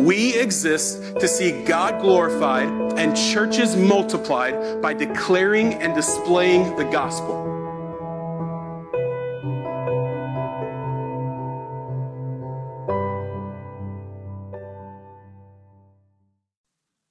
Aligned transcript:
We 0.00 0.34
exist 0.34 1.02
to 1.20 1.28
see 1.28 1.62
God 1.64 2.00
glorified 2.00 2.70
and 2.98 3.14
churches 3.14 3.76
multiplied 3.76 4.80
by 4.80 4.94
declaring 4.94 5.74
and 5.74 5.94
displaying 5.94 6.74
the 6.76 6.84
gospel. 6.84 7.44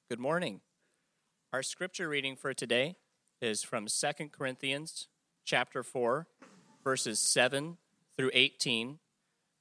Good 0.10 0.20
morning. 0.20 0.62
Our 1.54 1.62
scripture 1.62 2.10
reading 2.10 2.36
for 2.36 2.56
today 2.56 2.96
is 3.40 3.62
from 3.62 3.86
2 3.86 4.30
Corinthians 4.30 5.10
chapter 5.46 5.84
4 5.84 6.26
verses 6.84 7.20
7 7.20 7.78
through 8.18 8.32
18. 8.34 8.98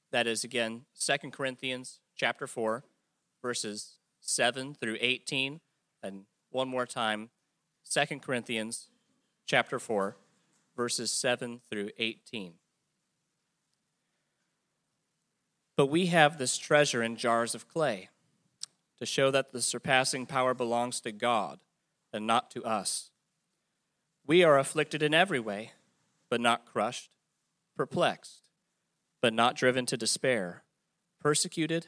That 0.09 0.25
is 0.25 0.43
again 0.43 0.85
2 0.99 1.29
Corinthians 1.29 1.99
chapter 2.15 2.47
4 2.47 2.83
verses 3.41 3.97
7 4.21 4.75
through 4.75 4.97
18 4.99 5.59
and 6.03 6.25
one 6.51 6.67
more 6.67 6.85
time 6.85 7.29
2 7.89 8.19
Corinthians 8.19 8.89
chapter 9.45 9.79
4 9.79 10.15
verses 10.75 11.11
7 11.11 11.61
through 11.69 11.89
18. 11.97 12.53
But 15.75 15.87
we 15.87 16.07
have 16.07 16.37
this 16.37 16.57
treasure 16.57 17.01
in 17.01 17.15
jars 17.15 17.55
of 17.55 17.67
clay 17.67 18.09
to 18.99 19.05
show 19.05 19.31
that 19.31 19.51
the 19.51 19.61
surpassing 19.61 20.25
power 20.25 20.53
belongs 20.53 20.99
to 21.01 21.11
God 21.11 21.59
and 22.11 22.27
not 22.27 22.51
to 22.51 22.63
us. 22.63 23.11
We 24.25 24.43
are 24.43 24.59
afflicted 24.59 25.01
in 25.01 25.13
every 25.13 25.39
way, 25.39 25.71
but 26.29 26.41
not 26.41 26.65
crushed, 26.65 27.09
perplexed, 27.75 28.49
but 29.21 29.33
not 29.33 29.55
driven 29.55 29.85
to 29.87 29.97
despair, 29.97 30.63
persecuted, 31.19 31.87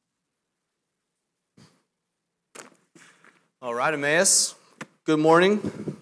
All 3.63 3.75
right, 3.75 3.93
Emmaus, 3.93 4.55
good 5.03 5.19
morning. 5.19 5.95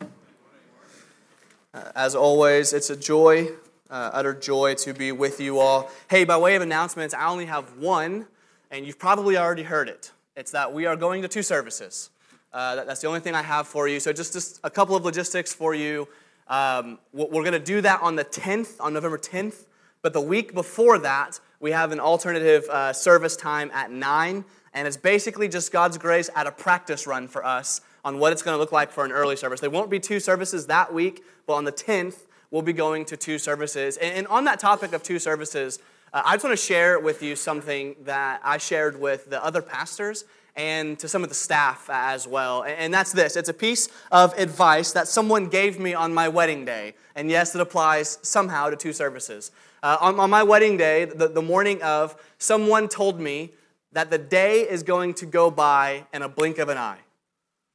Uh, 1.74 1.92
as 1.94 2.16
always, 2.16 2.72
it's 2.72 2.90
a 2.90 2.96
joy 2.96 3.50
uh, 3.90 4.12
utter 4.14 4.34
joy 4.34 4.76
to 4.76 4.94
be 4.94 5.12
with 5.12 5.42
you 5.42 5.60
all. 5.60 5.92
Hey, 6.10 6.24
by 6.24 6.38
way 6.38 6.56
of 6.56 6.62
announcements, 6.62 7.14
I 7.14 7.28
only 7.28 7.48
have 7.48 7.76
one, 7.76 8.28
and 8.72 8.86
you've 8.86 8.98
probably 8.98 9.38
already 9.38 9.64
heard 9.64 9.90
it. 9.90 10.14
It's 10.38 10.52
that 10.52 10.72
we 10.72 10.86
are 10.86 10.96
going 10.96 11.22
to 11.24 11.28
two 11.28 11.44
services. 11.44 12.12
Uh, 12.54 12.76
that, 12.76 12.88
that's 12.88 13.02
the 13.02 13.08
only 13.08 13.20
thing 13.20 13.36
I 13.36 13.42
have 13.42 13.68
for 13.68 13.90
you. 13.90 14.00
So, 14.00 14.14
just, 14.14 14.32
just 14.32 14.62
a 14.64 14.70
couple 14.70 14.96
of 14.96 15.04
logistics 15.04 15.54
for 15.54 15.76
you. 15.76 16.08
Um, 16.48 16.98
we're 17.12 17.44
going 17.44 17.52
to 17.52 17.60
do 17.60 17.82
that 17.82 18.02
on 18.02 18.16
the 18.16 18.24
10th, 18.24 18.80
on 18.80 18.94
November 18.94 19.18
10th. 19.18 19.66
But 20.02 20.14
the 20.14 20.22
week 20.22 20.54
before 20.54 20.98
that, 21.00 21.42
we 21.60 21.72
have 21.72 21.92
an 21.92 22.00
alternative 22.00 22.70
uh, 22.70 22.94
service 22.94 23.36
time 23.36 23.70
at 23.74 23.92
9. 23.92 24.46
And 24.74 24.88
it's 24.88 24.98
basically 24.98 25.48
just 25.48 25.72
God's 25.72 25.98
grace 25.98 26.30
at 26.36 26.48
a 26.48 26.52
practice 26.52 27.08
run 27.08 27.28
for 27.28 27.46
us 27.46 27.82
on 28.06 28.20
what 28.20 28.32
it's 28.32 28.42
going 28.42 28.56
to 28.56 28.60
look 28.60 28.72
like 28.72 28.92
for 28.92 29.06
an 29.06 29.12
early 29.12 29.36
service. 29.36 29.60
There 29.60 29.70
won't 29.70 29.90
be 29.90 30.00
two 30.00 30.20
services 30.20 30.68
that 30.68 30.94
week, 30.94 31.24
but 31.48 31.54
on 31.54 31.66
the 31.66 31.72
10th, 31.72 32.26
we'll 32.52 32.62
be 32.62 32.74
going 32.74 33.06
to 33.06 33.18
two 33.18 33.38
services. 33.38 33.98
And, 33.98 34.28
on 34.28 34.46
that 34.46 34.60
topic 34.60 34.94
of 34.94 35.04
two 35.04 35.20
services, 35.20 35.80
uh, 36.14 36.22
I 36.26 36.36
just 36.36 36.44
want 36.44 36.58
to 36.58 36.64
share 36.64 37.00
with 37.00 37.22
you 37.22 37.36
something 37.36 37.96
that 38.04 38.42
I 38.44 38.58
shared 38.58 39.00
with 39.00 39.30
the 39.30 39.44
other 39.44 39.62
pastors 39.62 40.26
and 40.56 40.98
to 41.00 41.08
some 41.08 41.24
of 41.24 41.30
the 41.30 41.36
staff 41.36 41.90
as 41.90 42.28
well. 42.28 42.64
And 42.64 42.94
that's 42.94 43.14
this 43.14 43.36
it's 43.36 43.50
a 43.50 43.54
piece 43.54 43.88
of 44.12 44.38
advice 44.38 44.92
that 44.94 45.08
someone 45.08 45.48
gave 45.48 45.80
me 45.80 45.94
on 45.94 46.14
my 46.14 46.28
wedding 46.28 46.66
day. 46.66 46.96
And 47.16 47.30
yes, 47.30 47.56
it 47.56 47.62
applies 47.62 48.18
somehow 48.22 48.70
to 48.70 48.76
two 48.76 48.94
services. 48.94 49.52
Uh, 49.82 49.98
on, 50.02 50.20
on, 50.20 50.30
my 50.30 50.44
wedding 50.44 50.76
day, 50.76 51.06
the, 51.06 51.30
the 51.30 51.42
morning 51.42 51.82
of, 51.82 52.22
someone 52.38 52.90
told 52.90 53.20
me 53.20 53.52
that 53.92 54.10
the 54.10 54.18
day 54.18 54.62
is 54.62 54.84
going 54.84 55.14
to 55.16 55.26
go 55.26 55.50
by 55.50 56.06
in 56.14 56.22
a 56.22 56.30
blink 56.30 56.58
of 56.58 56.70
an 56.70 56.78
eye 56.78 57.00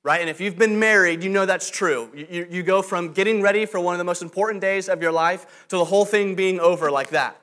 right? 0.05 0.21
And 0.21 0.29
if 0.31 0.41
you've 0.41 0.59
been 0.59 0.79
married, 0.79 1.25
you 1.25 1.31
know 1.31 1.47
that's 1.47 1.71
true. 1.71 2.11
You, 2.15 2.47
you, 2.49 2.63
go 2.63 2.83
from 2.83 3.13
getting 3.13 3.41
ready 3.41 3.65
for 3.65 3.81
one 3.81 3.95
of 3.95 3.99
the 3.99 4.05
most 4.05 4.23
important 4.23 4.61
days 4.61 4.89
of 4.89 5.01
your 5.03 5.11
life 5.11 5.67
to 5.69 5.79
the 5.79 5.87
whole 5.87 6.05
thing 6.05 6.35
being 6.35 6.61
over 6.61 6.91
like 6.91 7.09
that. 7.11 7.41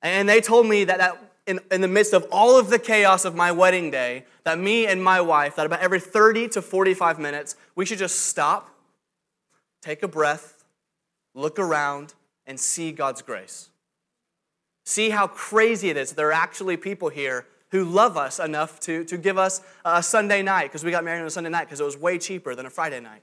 And 0.00 0.28
they 0.28 0.40
told 0.40 0.66
me 0.66 0.84
that, 0.84 0.98
that 0.98 1.32
in, 1.46 1.58
in 1.72 1.80
the 1.80 1.88
midst 1.88 2.12
of 2.14 2.26
all 2.30 2.58
of 2.58 2.70
the 2.70 2.78
chaos 2.78 3.24
of 3.24 3.34
my 3.34 3.50
wedding 3.50 3.90
day, 3.90 4.24
that 4.44 4.58
me 4.58 4.86
and 4.86 5.02
my 5.02 5.20
wife, 5.20 5.56
that 5.56 5.66
about 5.66 5.80
every 5.80 6.00
30 6.00 6.48
to 6.50 6.62
45 6.62 7.18
minutes, 7.18 7.56
we 7.74 7.84
should 7.84 7.98
just 7.98 8.26
stop, 8.26 8.70
take 9.82 10.02
a 10.02 10.08
breath, 10.08 10.64
look 11.34 11.58
around, 11.58 12.14
and 12.46 12.60
see 12.60 12.92
God's 12.92 13.20
grace. 13.20 13.70
See 14.84 15.10
how 15.10 15.26
crazy 15.26 15.88
it 15.88 15.96
is 15.96 16.12
there 16.12 16.28
are 16.28 16.32
actually 16.32 16.76
people 16.76 17.08
here 17.08 17.46
who 17.74 17.82
love 17.82 18.16
us 18.16 18.38
enough 18.38 18.78
to, 18.78 19.02
to 19.02 19.18
give 19.18 19.36
us 19.36 19.60
a 19.84 20.00
Sunday 20.00 20.42
night 20.42 20.66
because 20.66 20.84
we 20.84 20.92
got 20.92 21.02
married 21.02 21.22
on 21.22 21.26
a 21.26 21.30
Sunday 21.30 21.50
night 21.50 21.64
because 21.64 21.80
it 21.80 21.84
was 21.84 21.96
way 21.96 22.18
cheaper 22.18 22.54
than 22.54 22.66
a 22.66 22.70
Friday 22.70 23.00
night. 23.00 23.20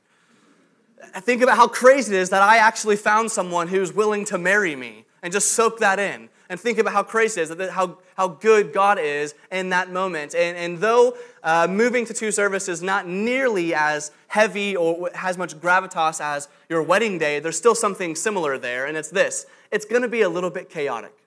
Think 1.20 1.42
about 1.42 1.56
how 1.56 1.70
crazy 1.70 2.14
it 2.14 2.20
is 2.20 2.32
that 2.32 2.42
I 2.42 2.58
actually 2.58 2.98
found 2.98 3.32
someone 3.32 3.70
who's 3.70 3.94
willing 3.94 4.26
to 4.26 4.38
marry 4.38 4.76
me 4.76 5.06
and 5.24 5.32
just 5.32 5.54
soak 5.54 5.80
that 5.80 6.00
in. 6.00 6.28
And 6.50 6.60
think 6.60 6.80
about 6.80 6.92
how 6.92 7.02
crazy 7.02 7.40
it 7.40 7.62
is, 7.62 7.70
how, 7.70 8.00
how 8.18 8.28
good 8.28 8.74
God 8.74 9.00
is 9.00 9.36
in 9.54 9.70
that 9.70 9.90
moment. 9.90 10.36
And, 10.36 10.58
and 10.58 10.80
though 10.80 11.16
uh, 11.44 11.68
moving 11.70 12.06
to 12.08 12.14
two 12.14 12.34
services 12.34 12.80
is 12.80 12.84
not 12.84 13.08
nearly 13.08 13.74
as 13.74 14.12
heavy 14.28 14.76
or 14.76 15.12
has 15.16 15.38
much 15.38 15.56
gravitas 15.62 16.20
as 16.20 16.50
your 16.68 16.84
wedding 16.84 17.18
day, 17.18 17.40
there's 17.40 17.58
still 17.58 17.74
something 17.74 18.18
similar 18.18 18.58
there, 18.58 18.86
and 18.86 18.98
it's 18.98 19.10
this 19.10 19.46
it's 19.72 19.86
going 19.86 20.02
to 20.02 20.10
be 20.10 20.24
a 20.24 20.30
little 20.30 20.50
bit 20.50 20.70
chaotic 20.70 21.21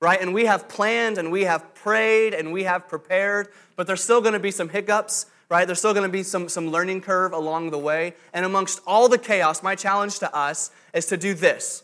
right? 0.00 0.20
And 0.20 0.32
we 0.32 0.46
have 0.46 0.68
planned 0.68 1.18
and 1.18 1.32
we 1.32 1.44
have 1.44 1.74
prayed 1.74 2.34
and 2.34 2.52
we 2.52 2.64
have 2.64 2.88
prepared, 2.88 3.48
but 3.76 3.86
there's 3.86 4.02
still 4.02 4.20
going 4.20 4.34
to 4.34 4.38
be 4.38 4.50
some 4.50 4.68
hiccups, 4.68 5.26
right? 5.48 5.66
There's 5.66 5.78
still 5.78 5.94
going 5.94 6.06
to 6.06 6.12
be 6.12 6.22
some, 6.22 6.48
some 6.48 6.70
learning 6.70 7.00
curve 7.00 7.32
along 7.32 7.70
the 7.70 7.78
way. 7.78 8.14
And 8.32 8.44
amongst 8.44 8.80
all 8.86 9.08
the 9.08 9.18
chaos, 9.18 9.62
my 9.62 9.74
challenge 9.74 10.18
to 10.20 10.34
us 10.34 10.70
is 10.92 11.06
to 11.06 11.16
do 11.16 11.34
this. 11.34 11.82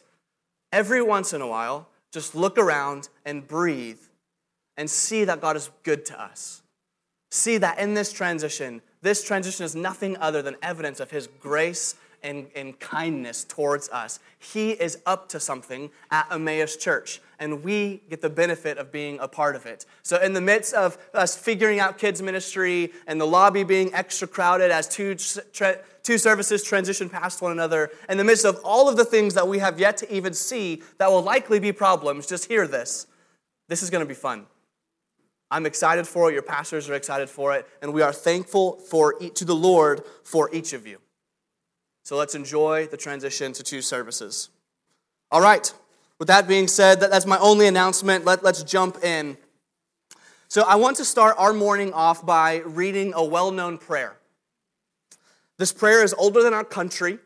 Every 0.73 1.03
once 1.03 1.33
in 1.33 1.41
a 1.41 1.47
while, 1.47 1.89
just 2.13 2.35
look 2.35 2.59
around 2.59 3.09
and 3.25 3.47
breathe 3.47 4.01
and 4.77 4.89
see 4.89 5.25
that 5.25 5.41
God 5.41 5.57
is 5.57 5.71
good 5.83 6.05
to 6.07 6.21
us. 6.21 6.63
See 7.31 7.59
that 7.59 7.79
in 7.79 7.95
this 7.95 8.13
transition, 8.13 8.81
this 9.03 9.25
transition 9.25 9.65
is 9.65 9.75
nothing 9.75 10.17
other 10.19 10.41
than 10.41 10.57
evidence 10.63 11.01
of 11.01 11.11
His 11.11 11.27
grace 11.27 11.97
and, 12.25 12.81
kindness 12.81 13.45
towards 13.45 13.89
us. 13.91 14.19
He 14.39 14.71
is 14.71 14.99
up 15.07 15.29
to 15.29 15.39
something 15.41 15.91
at 16.11 16.27
Emmaus 16.33 16.77
Church. 16.77 17.21
and 17.39 17.63
we 17.63 18.01
get 18.09 18.21
the 18.21 18.31
benefit 18.31 18.79
of 18.79 18.91
being 18.91 19.19
a 19.21 19.29
part 19.29 19.55
of 19.55 19.67
it. 19.67 19.85
So, 20.03 20.21
in 20.21 20.33
the 20.33 20.41
midst 20.41 20.73
of 20.75 20.97
us 21.13 21.37
figuring 21.37 21.79
out 21.79 21.99
kids' 21.99 22.23
ministry 22.23 22.93
and 23.07 23.21
the 23.21 23.27
lobby 23.27 23.65
being 23.65 23.93
extra 23.95 24.27
crowded 24.27 24.71
as 24.71 24.89
two, 24.89 25.17
two 26.03 26.19
services 26.19 26.63
transition 26.63 27.09
past 27.09 27.43
one 27.43 27.53
another, 27.53 27.91
in 28.09 28.19
the 28.19 28.25
midst 28.25 28.45
of 28.45 28.61
all 28.65 28.89
of 28.89 28.97
the 28.97 29.05
things 29.05 29.35
that 29.35 29.47
we 29.47 29.59
have 29.59 29.79
yet 29.79 29.97
to 29.99 30.15
even 30.15 30.33
see 30.33 30.83
that 30.99 31.11
will 31.11 31.23
likely 31.23 31.61
be 31.61 31.73
problems, 31.73 32.27
just 32.27 32.47
hear 32.47 32.67
this. 32.67 33.07
This 33.69 33.83
is 33.83 33.91
going 33.91 34.03
to 34.03 34.09
be 34.09 34.15
fun. 34.15 34.47
I'm 35.51 35.67
excited 35.67 36.07
for 36.07 36.31
it. 36.31 36.33
Your 36.33 36.43
pastors 36.43 36.89
are 36.89 36.95
excited 36.95 37.29
for 37.29 37.55
it. 37.55 37.67
And 37.81 37.93
we 37.93 38.03
are 38.03 38.13
thankful 38.13 38.79
for, 38.79 39.15
to 39.15 39.45
the 39.45 39.55
Lord 39.55 40.03
for 40.25 40.53
each 40.53 40.73
of 40.73 40.87
you. 40.87 40.99
So 42.05 42.17
let's 42.17 42.35
enjoy 42.35 42.87
the 42.87 42.99
transition 42.99 43.55
to 43.55 43.63
two 43.63 43.81
services. 43.81 44.51
All 45.31 45.41
right. 45.41 45.73
With 46.19 46.29
that 46.29 46.47
being 46.47 46.69
said, 46.69 47.01
that, 47.01 47.11
that's 47.11 47.27
my 47.27 47.39
only 47.39 47.67
announcement. 47.67 48.27
Let, 48.27 48.45
let's 48.45 48.63
jump 48.63 49.03
in. 49.03 49.39
So 50.49 50.63
I 50.63 50.77
want 50.77 50.99
to 50.99 51.05
start 51.05 51.35
our 51.39 51.55
morning 51.55 51.95
off 51.95 52.25
by 52.25 52.59
reading 52.59 53.13
a 53.17 53.25
well 53.25 53.51
known 53.51 53.79
prayer. 53.79 54.17
This 55.57 55.73
prayer 55.73 56.05
is 56.05 56.13
older 56.15 56.43
than 56.43 56.53
our 56.53 56.63
country, 56.63 57.19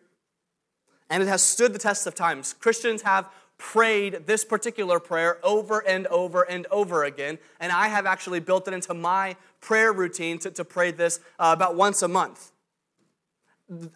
and 1.11 1.23
it 1.23 1.27
has 1.27 1.43
stood 1.43 1.73
the 1.73 1.79
test 1.79 2.07
of 2.07 2.15
times. 2.15 2.55
Christians 2.55 3.03
have 3.03 3.29
prayed 3.59 4.27
this 4.27 4.45
particular 4.45 5.01
prayer 5.01 5.39
over 5.43 5.87
and 5.87 6.07
over 6.07 6.43
and 6.43 6.67
over 6.71 7.03
again, 7.03 7.39
and 7.59 7.73
I 7.73 7.89
have 7.89 8.07
actually 8.07 8.41
built 8.41 8.69
it 8.69 8.75
into 8.75 8.95
my 8.95 9.35
prayer 9.61 9.93
routine 9.93 10.39
to, 10.39 10.51
to 10.53 10.65
pray 10.65 10.93
this 10.93 11.19
uh, 11.39 11.51
about 11.57 11.75
once 11.75 12.01
a 12.03 12.09
month. 12.09 12.53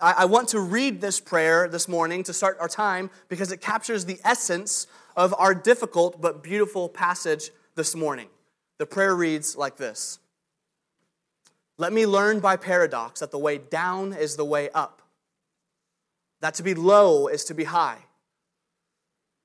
I, 0.00 0.26
want 0.26 0.48
to 0.50 0.60
read 0.60 1.00
this 1.00 1.18
prayer 1.18 1.66
this 1.66 1.88
morning 1.88 2.22
to 2.24 2.34
start 2.34 2.58
our 2.60 2.68
time 2.68 3.08
because 3.28 3.52
it 3.52 3.62
captures 3.62 4.04
the 4.04 4.20
essence 4.22 4.86
of 5.16 5.34
our 5.38 5.54
difficult 5.54 6.20
but 6.20 6.42
beautiful 6.42 6.90
passage 6.90 7.50
this 7.74 7.94
morning. 7.94 8.28
The 8.78 8.84
prayer 8.84 9.14
reads 9.14 9.56
like 9.56 9.78
this 9.78 10.18
Let 11.78 11.92
me 11.92 12.06
learn 12.06 12.40
by 12.40 12.56
paradox 12.56 13.20
that 13.20 13.30
the 13.30 13.38
way 13.38 13.56
down 13.56 14.12
is 14.12 14.36
the 14.36 14.44
way 14.44 14.68
up, 14.70 15.00
that 16.42 16.52
to 16.54 16.62
be 16.62 16.74
low 16.74 17.26
is 17.26 17.44
to 17.44 17.54
be 17.54 17.64
high, 17.64 17.98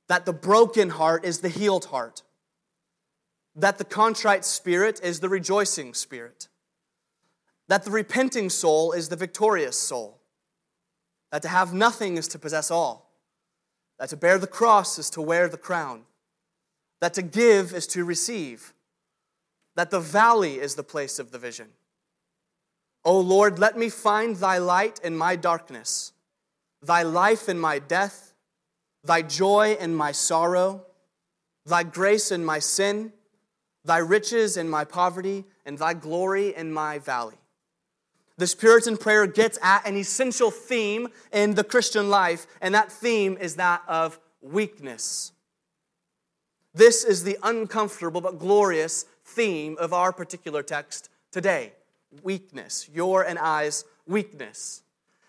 that 0.10 0.26
the 0.26 0.34
broken 0.34 0.90
heart 0.90 1.24
is 1.24 1.40
the 1.40 1.50
healed 1.50 1.86
heart, 1.86 2.24
that 3.56 3.78
the 3.78 3.86
contrite 3.86 4.44
spirit 4.44 5.00
is 5.02 5.22
the 5.22 5.30
rejoicing 5.30 5.94
spirit, 5.94 6.50
that 7.70 7.84
the 7.86 7.92
repenting 7.92 8.50
soul 8.50 8.92
is 8.92 9.08
the 9.08 9.16
victorious 9.16 9.78
soul 9.78 10.17
that 11.32 11.42
to 11.42 11.48
have 11.48 11.74
nothing 11.74 12.18
is 12.18 12.28
to 12.30 12.40
possess 12.40 12.72
all, 12.72 13.12
that 14.00 14.10
to 14.10 14.18
bear 14.18 14.38
the 14.38 14.48
cross 14.48 14.98
is 14.98 15.10
to 15.12 15.22
wear 15.22 15.48
the 15.48 15.58
crown, 15.58 16.04
that 17.02 17.14
to 17.14 17.22
give 17.22 17.74
is 17.74 17.88
to 17.88 18.04
receive, 18.04 18.74
that 19.76 19.92
the 19.92 20.00
valley 20.00 20.60
is 20.60 20.76
the 20.76 20.84
place 20.84 21.20
of 21.20 21.32
the 21.32 21.40
vision. 21.40 21.68
O 23.06 23.20
Lord, 23.20 23.60
let 23.60 23.78
me 23.78 23.90
find 23.90 24.36
thy 24.36 24.58
light 24.58 25.00
in 25.04 25.16
my 25.16 25.36
darkness, 25.36 26.14
thy 26.82 27.04
life 27.04 27.48
in 27.48 27.60
my 27.60 27.80
death, 27.80 28.34
thy 29.04 29.22
joy 29.22 29.78
in 29.80 29.96
my 29.96 30.12
sorrow, 30.12 30.86
thy 31.66 31.84
grace 31.84 32.32
in 32.32 32.44
my 32.44 32.60
sin, 32.60 33.14
thy 33.86 33.98
riches 33.98 34.58
in 34.58 34.70
my 34.70 34.84
poverty, 34.84 35.46
and 35.66 35.78
thy 35.78 35.94
glory 35.94 36.56
in 36.56 36.72
my 36.72 37.00
valley. 37.00 37.38
This 38.38 38.54
Puritan 38.54 38.98
prayer 38.98 39.26
gets 39.26 39.58
at 39.64 39.88
an 39.88 39.98
essential 39.98 40.52
theme 40.52 41.08
in 41.32 41.56
the 41.56 41.64
Christian 41.64 42.10
life, 42.10 42.46
and 42.62 42.76
that 42.76 42.92
theme 42.92 43.36
is 43.40 43.56
that 43.56 43.82
of 43.88 44.20
weakness. 44.42 45.32
This 46.74 47.04
is 47.04 47.24
the 47.24 47.40
uncomfortable 47.42 48.22
but 48.22 48.38
glorious 48.38 49.06
theme 49.26 49.76
of 49.80 49.92
our 49.92 50.14
particular 50.14 50.62
text 50.62 51.10
today 51.32 51.74
weakness, 52.24 52.88
your 52.94 53.24
and 53.24 53.40
I's 53.40 53.84
weakness. 54.06 54.84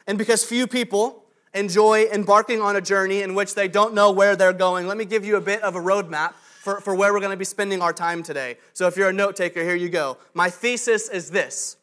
And 0.06 0.18
because 0.18 0.44
few 0.44 0.66
people 0.66 1.24
enjoy 1.54 2.04
embarking 2.04 2.60
on 2.60 2.76
a 2.76 2.80
journey 2.80 3.22
in 3.22 3.34
which 3.34 3.54
they 3.54 3.68
don't 3.68 3.94
know 3.94 4.12
where 4.12 4.36
they're 4.36 4.52
going, 4.52 4.86
let 4.86 4.96
me 4.98 5.04
give 5.06 5.24
you 5.24 5.36
a 5.36 5.40
bit 5.40 5.62
of 5.62 5.74
a 5.74 5.80
roadmap 5.80 6.34
for, 6.34 6.80
for 6.80 6.94
where 6.94 7.12
we're 7.12 7.20
going 7.20 7.32
to 7.32 7.36
be 7.36 7.44
spending 7.44 7.80
our 7.80 7.92
time 7.92 8.22
today. 8.22 8.58
So 8.74 8.86
if 8.86 8.96
you're 8.96 9.08
a 9.08 9.12
note 9.12 9.34
taker, 9.34 9.62
here 9.64 9.74
you 9.74 9.88
go. 9.88 10.18
My 10.34 10.50
thesis 10.50 11.08
is 11.08 11.30
this 11.30 11.77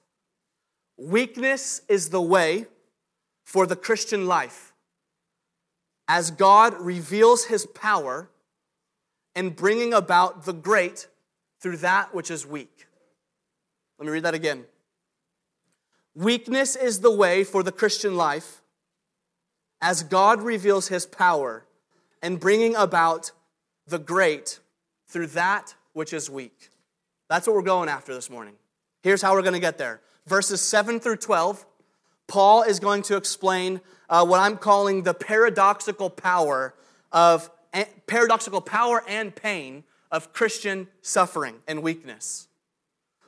Weakness 0.98 1.82
is 1.88 2.10
the 2.10 2.22
way 2.22 2.68
for 3.44 3.68
the 3.68 3.76
Christian 3.76 4.28
life 4.28 4.74
as 6.08 6.32
God 6.32 6.80
reveals 6.80 7.46
his 7.46 7.66
power 7.66 8.30
in 9.36 9.50
bringing 9.50 9.94
about 9.94 10.46
the 10.46 10.54
great 10.54 11.08
through 11.60 11.78
that 11.78 12.14
which 12.14 12.32
is 12.32 12.46
weak. 12.46 12.86
Let 14.00 14.06
me 14.06 14.12
read 14.12 14.24
that 14.24 14.34
again. 14.34 14.66
Weakness 16.14 16.76
is 16.76 17.02
the 17.02 17.12
way 17.12 17.44
for 17.44 17.64
the 17.64 17.72
Christian 17.72 18.16
life 18.16 18.62
as 19.82 20.04
God 20.04 20.42
reveals 20.42 20.88
his 20.88 21.06
power 21.06 21.66
in 22.24 22.38
bringing 22.38 22.76
about 22.76 23.32
the 23.88 24.00
great 24.00 24.60
through 25.08 25.28
that 25.28 25.76
which 25.94 26.14
is 26.14 26.30
weak. 26.30 26.70
That's 27.30 27.48
what 27.48 27.56
we're 27.56 27.64
going 27.64 27.90
after 27.90 28.14
this 28.14 28.30
morning. 28.30 28.54
Here's 29.04 29.22
how 29.22 29.34
we're 29.34 29.42
going 29.42 29.54
to 29.54 29.60
get 29.60 29.78
there 29.78 30.02
verses 30.28 30.62
7 30.62 31.00
through 31.00 31.18
12, 31.18 31.66
Paul 32.28 32.64
is 32.64 32.80
going 32.80 33.04
to 33.04 33.16
explain 33.16 33.82
uh, 34.10 34.26
what 34.26 34.40
I'm 34.40 34.58
calling 34.58 35.04
the 35.04 35.14
paradoxical 35.14 36.10
power 36.10 36.74
of 37.12 37.50
paradoxical 38.08 38.62
power 38.62 39.04
and 39.08 39.36
pain 39.36 39.84
of 40.12 40.34
Christian 40.34 40.88
suffering 41.02 41.56
and 41.68 41.84
weakness. 41.84 42.48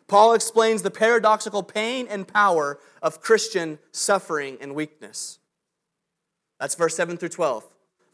Paul 0.07 0.33
explains 0.33 0.83
the 0.83 0.91
paradoxical 0.91 1.63
pain 1.63 2.07
and 2.09 2.27
power 2.27 2.79
of 3.01 3.21
Christian 3.21 3.77
suffering 3.91 4.57
and 4.61 4.73
weakness. 4.73 5.39
That's 6.59 6.75
verse 6.75 6.95
7 6.95 7.17
through 7.17 7.29
12. 7.29 7.65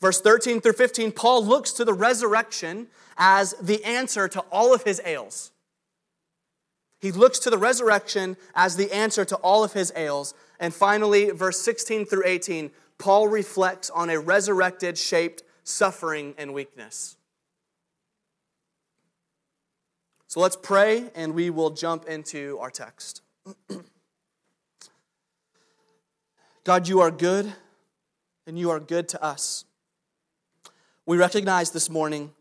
Verse 0.02 0.20
13 0.20 0.60
through 0.60 0.74
15, 0.74 1.12
Paul 1.14 1.46
looks 1.46 1.72
to 1.74 1.86
the 1.86 1.94
resurrection 1.94 2.88
as 3.16 3.54
the 3.62 3.84
answer 3.86 4.28
to 4.28 4.42
all 4.52 4.74
of 4.74 4.84
his 4.84 5.00
ails. 5.06 5.53
He 7.04 7.12
looks 7.12 7.38
to 7.40 7.50
the 7.50 7.58
resurrection 7.58 8.38
as 8.56 8.78
the 8.78 8.90
answer 8.94 9.26
to 9.26 9.36
all 9.36 9.66
of 9.66 9.74
his 9.74 9.92
ails. 9.94 10.34
And 10.58 10.74
finally, 10.74 11.32
verse 11.32 11.60
16 11.60 12.06
through 12.06 12.24
18, 12.26 12.72
Paul 12.98 13.28
reflects 13.28 13.90
on 13.90 14.10
a 14.10 14.18
resurrected, 14.18 14.98
shaped 14.98 15.44
suffering 15.66 16.34
and 16.38 16.54
weakness. 16.54 17.18
So 20.28 20.40
let's 20.40 20.56
pray 20.56 21.12
and 21.14 21.34
we 21.34 21.50
will 21.50 21.72
jump 21.72 22.06
into 22.06 22.58
our 22.62 22.70
text. 22.70 23.22
God, 26.64 26.88
you 26.88 27.02
are 27.02 27.12
good 27.12 27.52
and 28.48 28.58
you 28.58 28.70
are 28.70 28.80
good 28.80 29.10
to 29.10 29.22
us. 29.22 29.66
We 31.06 31.18
recognize 31.18 31.72
this 31.72 31.90
morning 31.90 32.32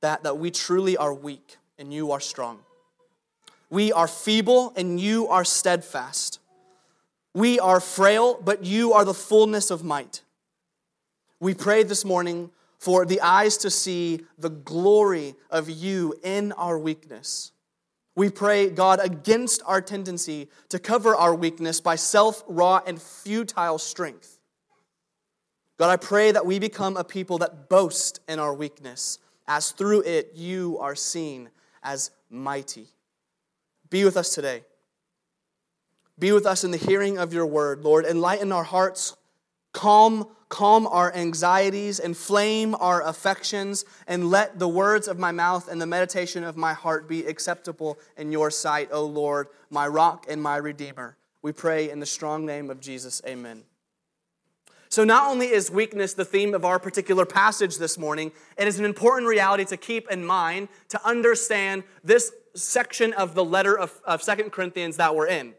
that, 0.00 0.22
that 0.22 0.38
we 0.38 0.50
truly 0.50 0.96
are 0.96 1.12
weak 1.12 1.58
and 1.78 1.92
you 1.92 2.10
are 2.12 2.20
strong. 2.20 2.60
We 3.70 3.92
are 3.92 4.08
feeble, 4.08 4.72
and 4.76 4.98
you 4.98 5.28
are 5.28 5.44
steadfast. 5.44 6.40
We 7.34 7.60
are 7.60 7.80
frail, 7.80 8.40
but 8.42 8.64
you 8.64 8.92
are 8.94 9.04
the 9.04 9.14
fullness 9.14 9.70
of 9.70 9.84
might. 9.84 10.22
We 11.40 11.54
pray 11.54 11.82
this 11.82 12.04
morning 12.04 12.50
for 12.78 13.04
the 13.04 13.20
eyes 13.20 13.56
to 13.58 13.70
see 13.70 14.20
the 14.38 14.50
glory 14.50 15.34
of 15.50 15.68
you 15.68 16.14
in 16.22 16.52
our 16.52 16.78
weakness. 16.78 17.52
We 18.16 18.30
pray, 18.30 18.70
God, 18.70 18.98
against 19.00 19.62
our 19.66 19.80
tendency 19.80 20.48
to 20.70 20.78
cover 20.78 21.14
our 21.14 21.34
weakness 21.34 21.80
by 21.80 21.96
self 21.96 22.42
raw 22.48 22.80
and 22.84 23.00
futile 23.00 23.78
strength. 23.78 24.38
God, 25.78 25.90
I 25.90 25.96
pray 25.96 26.32
that 26.32 26.44
we 26.44 26.58
become 26.58 26.96
a 26.96 27.04
people 27.04 27.38
that 27.38 27.68
boast 27.68 28.18
in 28.28 28.40
our 28.40 28.52
weakness, 28.52 29.18
as 29.46 29.70
through 29.70 30.00
it 30.00 30.32
you 30.34 30.78
are 30.80 30.96
seen 30.96 31.50
as 31.82 32.10
mighty. 32.28 32.88
Be 33.90 34.04
with 34.04 34.16
us 34.16 34.34
today. 34.34 34.64
Be 36.18 36.32
with 36.32 36.46
us 36.46 36.64
in 36.64 36.70
the 36.70 36.76
hearing 36.76 37.18
of 37.18 37.32
your 37.32 37.46
word, 37.46 37.84
Lord. 37.84 38.04
Enlighten 38.04 38.50
our 38.50 38.64
hearts, 38.64 39.16
calm, 39.72 40.26
calm 40.48 40.86
our 40.86 41.14
anxieties, 41.14 42.00
inflame 42.00 42.74
our 42.74 43.02
affections, 43.06 43.84
and 44.06 44.28
let 44.28 44.58
the 44.58 44.68
words 44.68 45.06
of 45.06 45.18
my 45.18 45.30
mouth 45.30 45.68
and 45.68 45.80
the 45.80 45.86
meditation 45.86 46.42
of 46.42 46.56
my 46.56 46.72
heart 46.72 47.08
be 47.08 47.24
acceptable 47.26 47.98
in 48.16 48.32
your 48.32 48.50
sight, 48.50 48.88
O 48.90 49.04
Lord, 49.04 49.46
my 49.70 49.86
rock 49.86 50.26
and 50.28 50.42
my 50.42 50.56
redeemer. 50.56 51.16
We 51.40 51.52
pray 51.52 51.90
in 51.90 52.00
the 52.00 52.06
strong 52.06 52.44
name 52.44 52.68
of 52.68 52.80
Jesus. 52.80 53.22
Amen. 53.26 53.62
So, 54.90 55.04
not 55.04 55.30
only 55.30 55.48
is 55.48 55.70
weakness 55.70 56.14
the 56.14 56.24
theme 56.24 56.54
of 56.54 56.64
our 56.64 56.78
particular 56.78 57.26
passage 57.26 57.76
this 57.76 57.98
morning, 57.98 58.32
it 58.56 58.66
is 58.66 58.78
an 58.78 58.86
important 58.86 59.28
reality 59.28 59.66
to 59.66 59.76
keep 59.76 60.10
in 60.10 60.24
mind 60.24 60.68
to 60.88 61.06
understand 61.06 61.84
this 62.02 62.32
section 62.54 63.12
of 63.12 63.34
the 63.34 63.44
letter 63.44 63.78
of, 63.78 64.00
of 64.04 64.22
2 64.22 64.50
Corinthians 64.50 64.96
that 64.96 65.14
we're 65.14 65.26
in. 65.26 65.54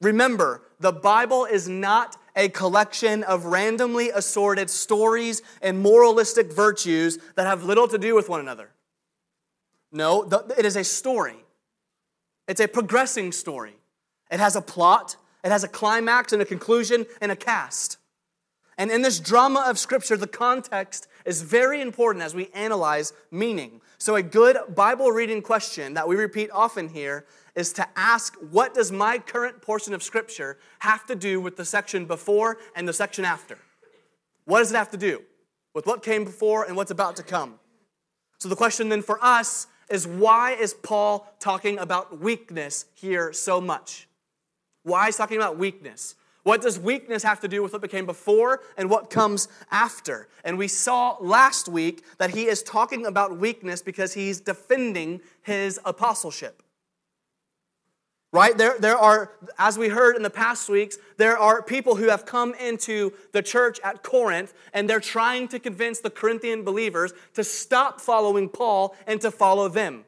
Remember, 0.00 0.62
the 0.78 0.92
Bible 0.92 1.44
is 1.44 1.68
not 1.68 2.16
a 2.36 2.48
collection 2.48 3.24
of 3.24 3.46
randomly 3.46 4.10
assorted 4.10 4.70
stories 4.70 5.42
and 5.60 5.80
moralistic 5.80 6.52
virtues 6.52 7.18
that 7.34 7.46
have 7.46 7.64
little 7.64 7.88
to 7.88 7.98
do 7.98 8.14
with 8.14 8.28
one 8.28 8.40
another. 8.40 8.70
No, 9.90 10.28
it 10.56 10.64
is 10.64 10.76
a 10.76 10.84
story. 10.84 11.44
It's 12.46 12.60
a 12.60 12.68
progressing 12.68 13.32
story. 13.32 13.76
It 14.30 14.38
has 14.38 14.54
a 14.54 14.60
plot, 14.62 15.16
it 15.42 15.50
has 15.50 15.64
a 15.64 15.68
climax 15.68 16.32
and 16.32 16.40
a 16.40 16.44
conclusion 16.44 17.06
and 17.20 17.32
a 17.32 17.36
cast. 17.36 17.98
And 18.76 18.92
in 18.92 19.02
this 19.02 19.18
drama 19.18 19.64
of 19.66 19.78
Scripture, 19.78 20.16
the 20.16 20.28
context 20.28 21.08
is 21.28 21.42
very 21.42 21.82
important 21.82 22.24
as 22.24 22.34
we 22.34 22.48
analyze 22.54 23.12
meaning. 23.30 23.82
So, 23.98 24.16
a 24.16 24.22
good 24.22 24.56
Bible 24.74 25.12
reading 25.12 25.42
question 25.42 25.92
that 25.94 26.08
we 26.08 26.16
repeat 26.16 26.50
often 26.50 26.88
here 26.88 27.26
is 27.54 27.72
to 27.74 27.86
ask 27.96 28.34
what 28.50 28.72
does 28.72 28.90
my 28.90 29.18
current 29.18 29.60
portion 29.60 29.92
of 29.92 30.02
Scripture 30.02 30.58
have 30.78 31.04
to 31.06 31.14
do 31.14 31.38
with 31.38 31.56
the 31.56 31.66
section 31.66 32.06
before 32.06 32.56
and 32.74 32.88
the 32.88 32.94
section 32.94 33.26
after? 33.26 33.58
What 34.46 34.60
does 34.60 34.72
it 34.72 34.76
have 34.76 34.90
to 34.92 34.96
do 34.96 35.22
with 35.74 35.86
what 35.86 36.02
came 36.02 36.24
before 36.24 36.64
and 36.64 36.76
what's 36.76 36.90
about 36.90 37.16
to 37.16 37.22
come? 37.22 37.60
So, 38.38 38.48
the 38.48 38.56
question 38.56 38.88
then 38.88 39.02
for 39.02 39.22
us 39.22 39.66
is 39.90 40.06
why 40.06 40.52
is 40.52 40.72
Paul 40.72 41.30
talking 41.40 41.78
about 41.78 42.20
weakness 42.20 42.86
here 42.94 43.34
so 43.34 43.60
much? 43.60 44.08
Why 44.82 45.08
is 45.08 45.16
talking 45.16 45.36
about 45.36 45.58
weakness? 45.58 46.14
What 46.48 46.62
does 46.62 46.78
weakness 46.78 47.22
have 47.24 47.40
to 47.40 47.48
do 47.48 47.62
with 47.62 47.74
what 47.74 47.82
became 47.82 48.06
before 48.06 48.62
and 48.78 48.88
what 48.88 49.10
comes 49.10 49.48
after? 49.70 50.28
And 50.44 50.56
we 50.56 50.66
saw 50.66 51.18
last 51.20 51.68
week 51.68 52.02
that 52.16 52.30
he 52.30 52.46
is 52.46 52.62
talking 52.62 53.04
about 53.04 53.36
weakness 53.36 53.82
because 53.82 54.14
he's 54.14 54.40
defending 54.40 55.20
his 55.42 55.78
apostleship. 55.84 56.62
Right? 58.32 58.56
There, 58.56 58.78
there 58.78 58.96
are, 58.96 59.32
as 59.58 59.76
we 59.76 59.90
heard 59.90 60.16
in 60.16 60.22
the 60.22 60.30
past 60.30 60.70
weeks, 60.70 60.96
there 61.18 61.36
are 61.36 61.60
people 61.60 61.96
who 61.96 62.08
have 62.08 62.24
come 62.24 62.54
into 62.54 63.12
the 63.32 63.42
church 63.42 63.78
at 63.84 64.02
Corinth 64.02 64.54
and 64.72 64.88
they're 64.88 65.00
trying 65.00 65.48
to 65.48 65.58
convince 65.58 66.00
the 66.00 66.08
Corinthian 66.08 66.64
believers 66.64 67.12
to 67.34 67.44
stop 67.44 68.00
following 68.00 68.48
Paul 68.48 68.96
and 69.06 69.20
to 69.20 69.30
follow 69.30 69.68
them. 69.68 70.06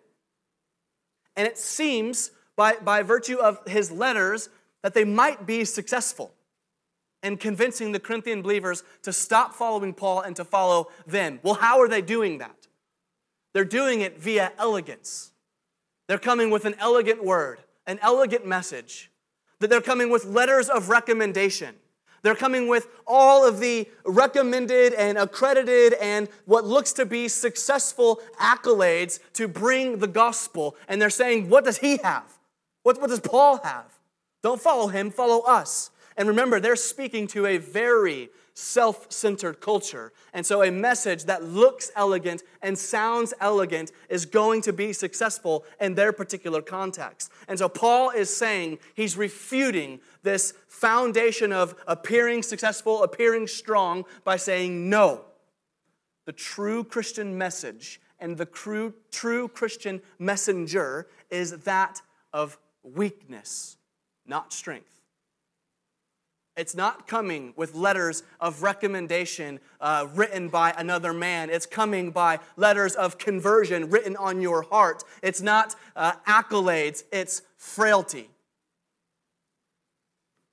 And 1.37 1.47
it 1.47 1.59
seems, 1.59 2.31
by, 2.57 2.77
by 2.83 3.03
virtue 3.03 3.37
of 3.37 3.61
his 3.69 3.91
letters, 3.91 4.49
that 4.83 4.95
they 4.95 5.05
might 5.05 5.47
be 5.47 5.65
successful 5.65 6.33
in 7.23 7.37
convincing 7.37 7.93
the 7.93 8.01
Corinthian 8.01 8.43
believers 8.43 8.83
to 9.03 9.13
stop 9.13 9.55
following 9.55 9.93
Paul 9.93 10.21
and 10.21 10.35
to 10.37 10.45
follow 10.45 10.89
them. 11.07 11.39
Well, 11.43 11.55
how 11.55 11.81
are 11.81 11.89
they 11.89 12.01
doing 12.01 12.39
that? 12.39 12.67
They're 13.53 13.65
doing 13.65 14.01
it 14.01 14.19
via 14.19 14.53
elegance. 14.59 15.33
They're 16.09 16.19
coming 16.19 16.51
with 16.51 16.65
an 16.65 16.75
elegant 16.79 17.25
word, 17.25 17.61
an 17.87 17.99
elegant 18.03 18.47
message. 18.47 19.11
That 19.59 19.69
they're 19.69 19.83
coming 19.83 20.11
with 20.11 20.25
letters 20.25 20.71
of 20.71 20.89
recommendation. 20.89 21.75
They're 22.23 22.35
coming 22.35 22.69
with 22.69 22.89
all 23.07 23.47
of 23.47 23.61
the 23.61 23.89
recommended 24.05 24.93
and 24.95 25.19
accredited 25.19 25.95
and 25.95 26.29
what 26.45 26.65
looks 26.65 26.93
to 26.95 27.07
be 27.07 27.29
successful 27.29 28.21
accolades 28.39 29.21
to 29.35 29.49
bring 29.49 29.99
the 29.99 30.07
gospel. 30.07 30.77
And 30.89 31.01
they're 31.01 31.11
saying, 31.11 31.49
what 31.49 31.65
does 31.65 31.79
he 31.79 31.99
have? 31.99 32.39
What, 32.83 33.01
what 33.01 33.11
does 33.11 33.21
Paul 33.21 33.59
have? 33.59 34.00
Don't 34.43 34.61
follow 34.61 34.89
him, 34.89 35.11
follow 35.11 35.41
us. 35.41 35.91
And 36.17 36.29
remember, 36.29 36.61
they're 36.61 36.77
speaking 36.77 37.27
to 37.29 37.47
a 37.47 37.59
very 37.59 38.31
self 38.55 39.11
centered 39.11 39.61
culture. 39.61 40.13
And 40.35 40.45
so, 40.45 40.63
a 40.63 40.71
message 40.71 41.25
that 41.25 41.45
looks 41.45 41.91
elegant 41.97 42.43
and 42.63 42.77
sounds 42.79 43.33
elegant 43.41 43.93
is 44.09 44.27
going 44.27 44.63
to 44.63 44.73
be 44.73 44.93
successful 44.93 45.65
in 45.81 45.95
their 45.95 46.13
particular 46.13 46.63
context. 46.63 47.33
And 47.49 47.59
so, 47.59 47.69
Paul 47.69 48.11
is 48.11 48.35
saying 48.35 48.79
he's 48.95 49.17
refuting 49.17 50.01
this 50.23 50.53
foundation 50.69 51.53
of 51.53 51.75
appearing 51.87 52.43
successful, 52.43 53.03
appearing 53.03 53.47
strong, 53.47 54.05
by 54.25 54.37
saying, 54.37 54.91
no. 54.91 55.23
The 56.27 56.33
true 56.33 56.85
Christian 56.85 57.39
message 57.39 58.01
and 58.19 58.37
the 58.37 58.45
true, 58.45 58.93
true 59.11 59.49
Christian 59.49 60.03
messenger 60.19 61.09
is 61.31 61.53
that 61.61 62.03
of 62.33 62.59
weakness 62.83 63.79
not 64.31 64.55
strength. 64.55 64.87
It's 66.57 66.75
not 66.75 67.07
coming 67.07 67.55
with 67.57 67.75
letters 67.75 68.23
of 68.41 68.63
recommendation 68.63 69.61
uh, 69.81 70.09
written 70.15 70.49
by 70.49 70.75
another 70.77 71.13
man. 71.13 71.49
It's 71.49 71.67
coming 71.67 72.11
by 72.11 72.39
letters 72.57 72.95
of 72.95 73.19
conversion 73.19 73.91
written 73.91 74.17
on 74.17 74.41
your 74.41 74.63
heart. 74.63 75.05
It's 75.23 75.41
not 75.41 75.75
uh, 75.97 76.13
accolades, 76.27 77.05
it's 77.13 77.43
frailty. 77.57 78.31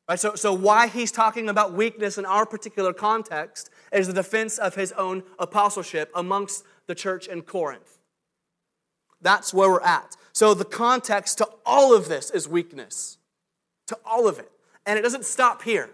Right, 0.07 0.17
so, 0.17 0.35
so, 0.35 0.53
why 0.53 0.87
he's 0.87 1.11
talking 1.11 1.49
about 1.49 1.73
weakness 1.73 2.17
in 2.17 2.25
our 2.25 2.45
particular 2.45 2.93
context 2.93 3.69
is 3.91 4.07
the 4.07 4.13
defense 4.13 4.57
of 4.57 4.75
his 4.75 4.93
own 4.93 5.23
apostleship 5.37 6.09
amongst 6.15 6.63
the 6.85 6.95
church 6.95 7.27
in 7.27 7.41
Corinth. 7.41 7.99
That's 9.19 9.53
where 9.53 9.69
we're 9.69 9.81
at. 9.81 10.15
So, 10.31 10.53
the 10.53 10.63
context 10.63 11.39
to 11.39 11.49
all 11.65 11.93
of 11.93 12.07
this 12.07 12.31
is 12.31 12.47
weakness 12.47 13.16
to 13.87 13.97
all 14.05 14.27
of 14.27 14.39
it. 14.39 14.51
And 14.85 14.97
it 14.97 15.01
doesn't 15.01 15.25
stop 15.25 15.63
here. 15.63 15.89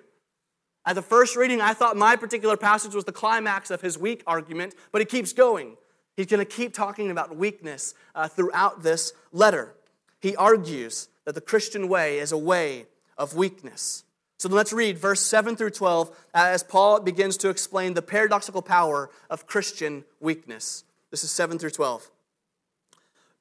At 0.85 0.95
the 0.95 1.01
first 1.01 1.35
reading, 1.35 1.61
I 1.61 1.73
thought 1.73 1.95
my 1.95 2.15
particular 2.15 2.57
passage 2.57 2.93
was 2.93 3.05
the 3.05 3.11
climax 3.11 3.71
of 3.71 3.81
his 3.81 3.97
weak 3.97 4.21
argument, 4.27 4.75
but 4.91 5.01
he 5.01 5.05
keeps 5.05 5.31
going. 5.31 5.77
He's 6.17 6.27
going 6.27 6.45
to 6.45 6.45
keep 6.45 6.73
talking 6.73 7.09
about 7.09 7.35
weakness 7.35 7.95
uh, 8.13 8.27
throughout 8.27 8.83
this 8.83 9.13
letter. 9.31 9.73
He 10.19 10.35
argues 10.35 11.07
that 11.25 11.35
the 11.35 11.41
Christian 11.41 11.87
way 11.87 12.19
is 12.19 12.31
a 12.31 12.37
way 12.37 12.87
of 13.17 13.35
weakness. 13.35 14.03
So 14.37 14.49
let's 14.49 14.73
read 14.73 14.97
verse 14.97 15.21
7 15.21 15.55
through 15.55 15.69
12 15.69 16.15
as 16.33 16.63
Paul 16.63 16.99
begins 16.99 17.37
to 17.37 17.49
explain 17.49 17.93
the 17.93 18.01
paradoxical 18.01 18.61
power 18.61 19.09
of 19.29 19.47
Christian 19.47 20.03
weakness. 20.19 20.83
This 21.11 21.23
is 21.23 21.31
7 21.31 21.57
through 21.57 21.69
12. 21.69 22.11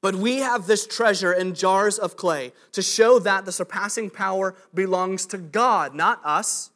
But 0.02 0.16
we 0.16 0.38
have 0.38 0.66
this 0.66 0.86
treasure 0.86 1.32
in 1.32 1.54
jars 1.54 1.96
of 1.96 2.16
clay 2.16 2.52
to 2.72 2.82
show 2.82 3.20
that 3.20 3.44
the 3.44 3.52
surpassing 3.52 4.10
power 4.10 4.54
belongs 4.74 5.24
to 5.26 5.38
God, 5.38 5.94
not 5.94 6.20
us. 6.24 6.70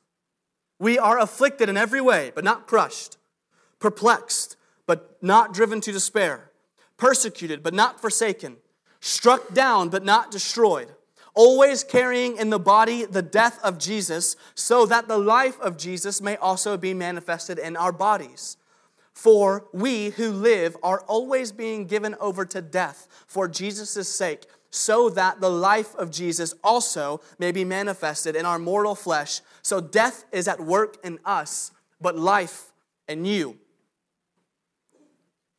We 0.78 0.96
are 0.96 1.18
afflicted 1.18 1.68
in 1.68 1.76
every 1.76 2.00
way, 2.00 2.30
but 2.34 2.44
not 2.44 2.68
crushed, 2.68 3.18
perplexed, 3.80 4.56
but 4.86 5.18
not 5.20 5.52
driven 5.52 5.80
to 5.82 5.92
despair, 5.92 6.52
persecuted, 6.96 7.64
but 7.64 7.74
not 7.74 8.00
forsaken, 8.00 8.58
struck 9.00 9.52
down, 9.52 9.88
but 9.88 10.04
not 10.04 10.30
destroyed, 10.30 10.92
always 11.34 11.82
carrying 11.82 12.36
in 12.36 12.50
the 12.50 12.60
body 12.60 13.04
the 13.04 13.22
death 13.22 13.58
of 13.64 13.76
Jesus, 13.76 14.36
so 14.54 14.86
that 14.86 15.08
the 15.08 15.18
life 15.18 15.58
of 15.60 15.76
Jesus 15.76 16.20
may 16.20 16.36
also 16.36 16.76
be 16.76 16.94
manifested 16.94 17.58
in 17.58 17.76
our 17.76 17.92
bodies. 17.92 18.56
For 19.16 19.64
we 19.72 20.10
who 20.10 20.30
live 20.30 20.76
are 20.82 21.00
always 21.08 21.50
being 21.50 21.86
given 21.86 22.14
over 22.20 22.44
to 22.44 22.60
death 22.60 23.08
for 23.26 23.48
Jesus' 23.48 24.10
sake, 24.10 24.44
so 24.68 25.08
that 25.08 25.40
the 25.40 25.48
life 25.48 25.94
of 25.94 26.10
Jesus 26.10 26.52
also 26.62 27.22
may 27.38 27.50
be 27.50 27.64
manifested 27.64 28.36
in 28.36 28.44
our 28.44 28.58
mortal 28.58 28.94
flesh. 28.94 29.40
So 29.62 29.80
death 29.80 30.26
is 30.32 30.46
at 30.46 30.60
work 30.60 30.98
in 31.02 31.18
us, 31.24 31.70
but 31.98 32.18
life 32.18 32.74
in 33.08 33.24
you. 33.24 33.56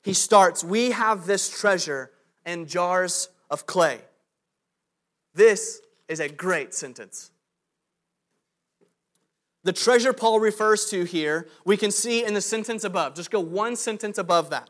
He 0.04 0.14
starts, 0.14 0.64
We 0.64 0.92
have 0.92 1.26
this 1.26 1.50
treasure 1.50 2.12
in 2.46 2.68
jars 2.68 3.28
of 3.50 3.66
clay. 3.66 4.02
This 5.34 5.82
is 6.08 6.20
a 6.20 6.30
great 6.30 6.76
sentence. 6.76 7.32
The 9.68 9.74
treasure 9.74 10.14
Paul 10.14 10.40
refers 10.40 10.90
to 10.92 11.04
here, 11.04 11.46
we 11.66 11.76
can 11.76 11.92
see 11.92 12.24
in 12.24 12.34
the 12.34 12.40
sentence 12.40 12.86
above. 12.86 13.16
Just 13.16 13.30
go 13.30 13.42
one 13.42 13.76
sentence 13.76 14.18
above 14.18 14.50
that. 14.52 14.70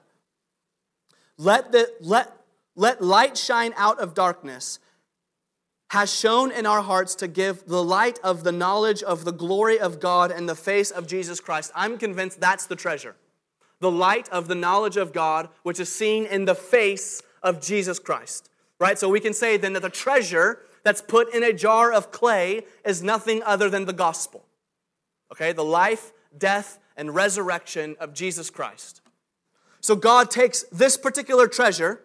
Let, 1.38 1.72
the, 1.72 1.94
let, 2.01 2.36
let 2.75 3.00
light 3.00 3.38
shine 3.38 3.75
out 3.77 4.00
of 4.00 4.16
darkness 4.16 4.80
has 5.92 6.12
shown 6.12 6.51
in 6.51 6.66
our 6.66 6.82
hearts 6.82 7.13
to 7.13 7.27
give 7.27 7.68
the 7.68 7.84
light 7.84 8.20
of 8.24 8.44
the 8.44 8.51
knowledge 8.51 9.04
of 9.04 9.24
the 9.24 9.32
glory 9.32 9.80
of 9.80 10.00
God 10.00 10.32
and 10.32 10.50
the 10.50 10.56
face 10.56 10.89
of 10.89 11.06
Jesus 11.06 11.39
Christ. 11.39 11.72
I'm 11.75 12.00
convinced 12.00 12.42
that's 12.42 12.66
the 12.66 12.75
treasure. 12.75 13.16
The 13.80 13.92
light 13.92 14.27
of 14.30 14.48
the 14.48 14.56
knowledge 14.56 14.98
of 14.98 15.13
God, 15.13 15.50
which 15.62 15.80
is 15.80 15.94
seen 15.94 16.25
in 16.25 16.46
the 16.46 16.56
face 16.56 17.22
of 17.44 17.62
Jesus 17.62 18.00
Christ. 18.00 18.50
Right? 18.80 18.98
So 18.98 19.10
we 19.10 19.20
can 19.20 19.36
say 19.36 19.58
then 19.58 19.74
that 19.74 19.84
the 19.84 19.92
treasure 19.92 20.63
that's 20.82 21.04
put 21.04 21.36
in 21.36 21.44
a 21.44 21.54
jar 21.54 21.94
of 21.94 22.12
clay 22.12 22.66
is 22.84 23.04
nothing 23.04 23.44
other 23.44 23.70
than 23.70 23.86
the 23.86 23.94
gospel. 23.94 24.47
Okay, 25.31 25.51
the 25.51 25.63
life, 25.63 26.13
death, 26.38 26.79
and 26.96 27.13
resurrection 27.13 27.96
of 28.00 28.13
Jesus 28.13 28.50
Christ. 28.50 29.01
So 29.81 29.96
God 29.96 30.31
takes 30.31 30.63
this 30.72 30.98
particular 30.98 31.48
treasure 31.48 32.01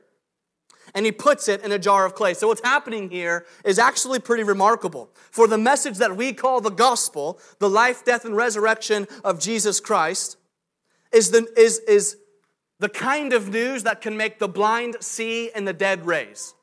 and 0.94 1.06
he 1.06 1.12
puts 1.12 1.48
it 1.48 1.62
in 1.62 1.72
a 1.72 1.78
jar 1.78 2.04
of 2.04 2.14
clay. 2.14 2.34
So 2.34 2.48
what's 2.48 2.60
happening 2.62 3.10
here 3.10 3.46
is 3.64 3.78
actually 3.78 4.18
pretty 4.18 4.42
remarkable. 4.42 5.10
For 5.30 5.46
the 5.46 5.58
message 5.58 5.98
that 5.98 6.16
we 6.16 6.32
call 6.32 6.60
the 6.60 6.70
gospel, 6.70 7.38
the 7.58 7.70
life, 7.70 8.04
death, 8.04 8.24
and 8.24 8.36
resurrection 8.36 9.06
of 9.24 9.40
Jesus 9.40 9.80
Christ, 9.80 10.36
is 11.12 11.30
the, 11.30 11.46
is, 11.56 11.78
is 11.80 12.16
the 12.78 12.88
kind 12.88 13.32
of 13.32 13.48
news 13.48 13.84
that 13.84 14.00
can 14.00 14.16
make 14.16 14.38
the 14.38 14.48
blind 14.48 14.96
see 15.00 15.50
and 15.52 15.66
the 15.66 15.72
dead 15.72 16.04
raise. 16.04 16.54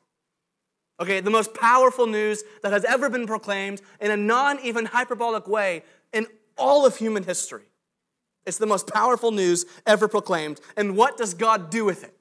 Okay, 1.00 1.20
the 1.20 1.30
most 1.30 1.54
powerful 1.54 2.06
news 2.06 2.44
that 2.62 2.72
has 2.72 2.84
ever 2.84 3.08
been 3.08 3.26
proclaimed 3.26 3.80
in 4.00 4.10
a 4.10 4.16
non 4.16 4.60
even 4.60 4.84
hyperbolic 4.84 5.48
way 5.48 5.82
in 6.12 6.26
all 6.60 6.86
of 6.86 6.96
human 6.96 7.24
history. 7.24 7.64
It's 8.46 8.58
the 8.58 8.66
most 8.66 8.86
powerful 8.86 9.32
news 9.32 9.66
ever 9.86 10.08
proclaimed. 10.08 10.60
And 10.76 10.96
what 10.96 11.16
does 11.16 11.34
God 11.34 11.70
do 11.70 11.84
with 11.84 12.04
it? 12.04 12.16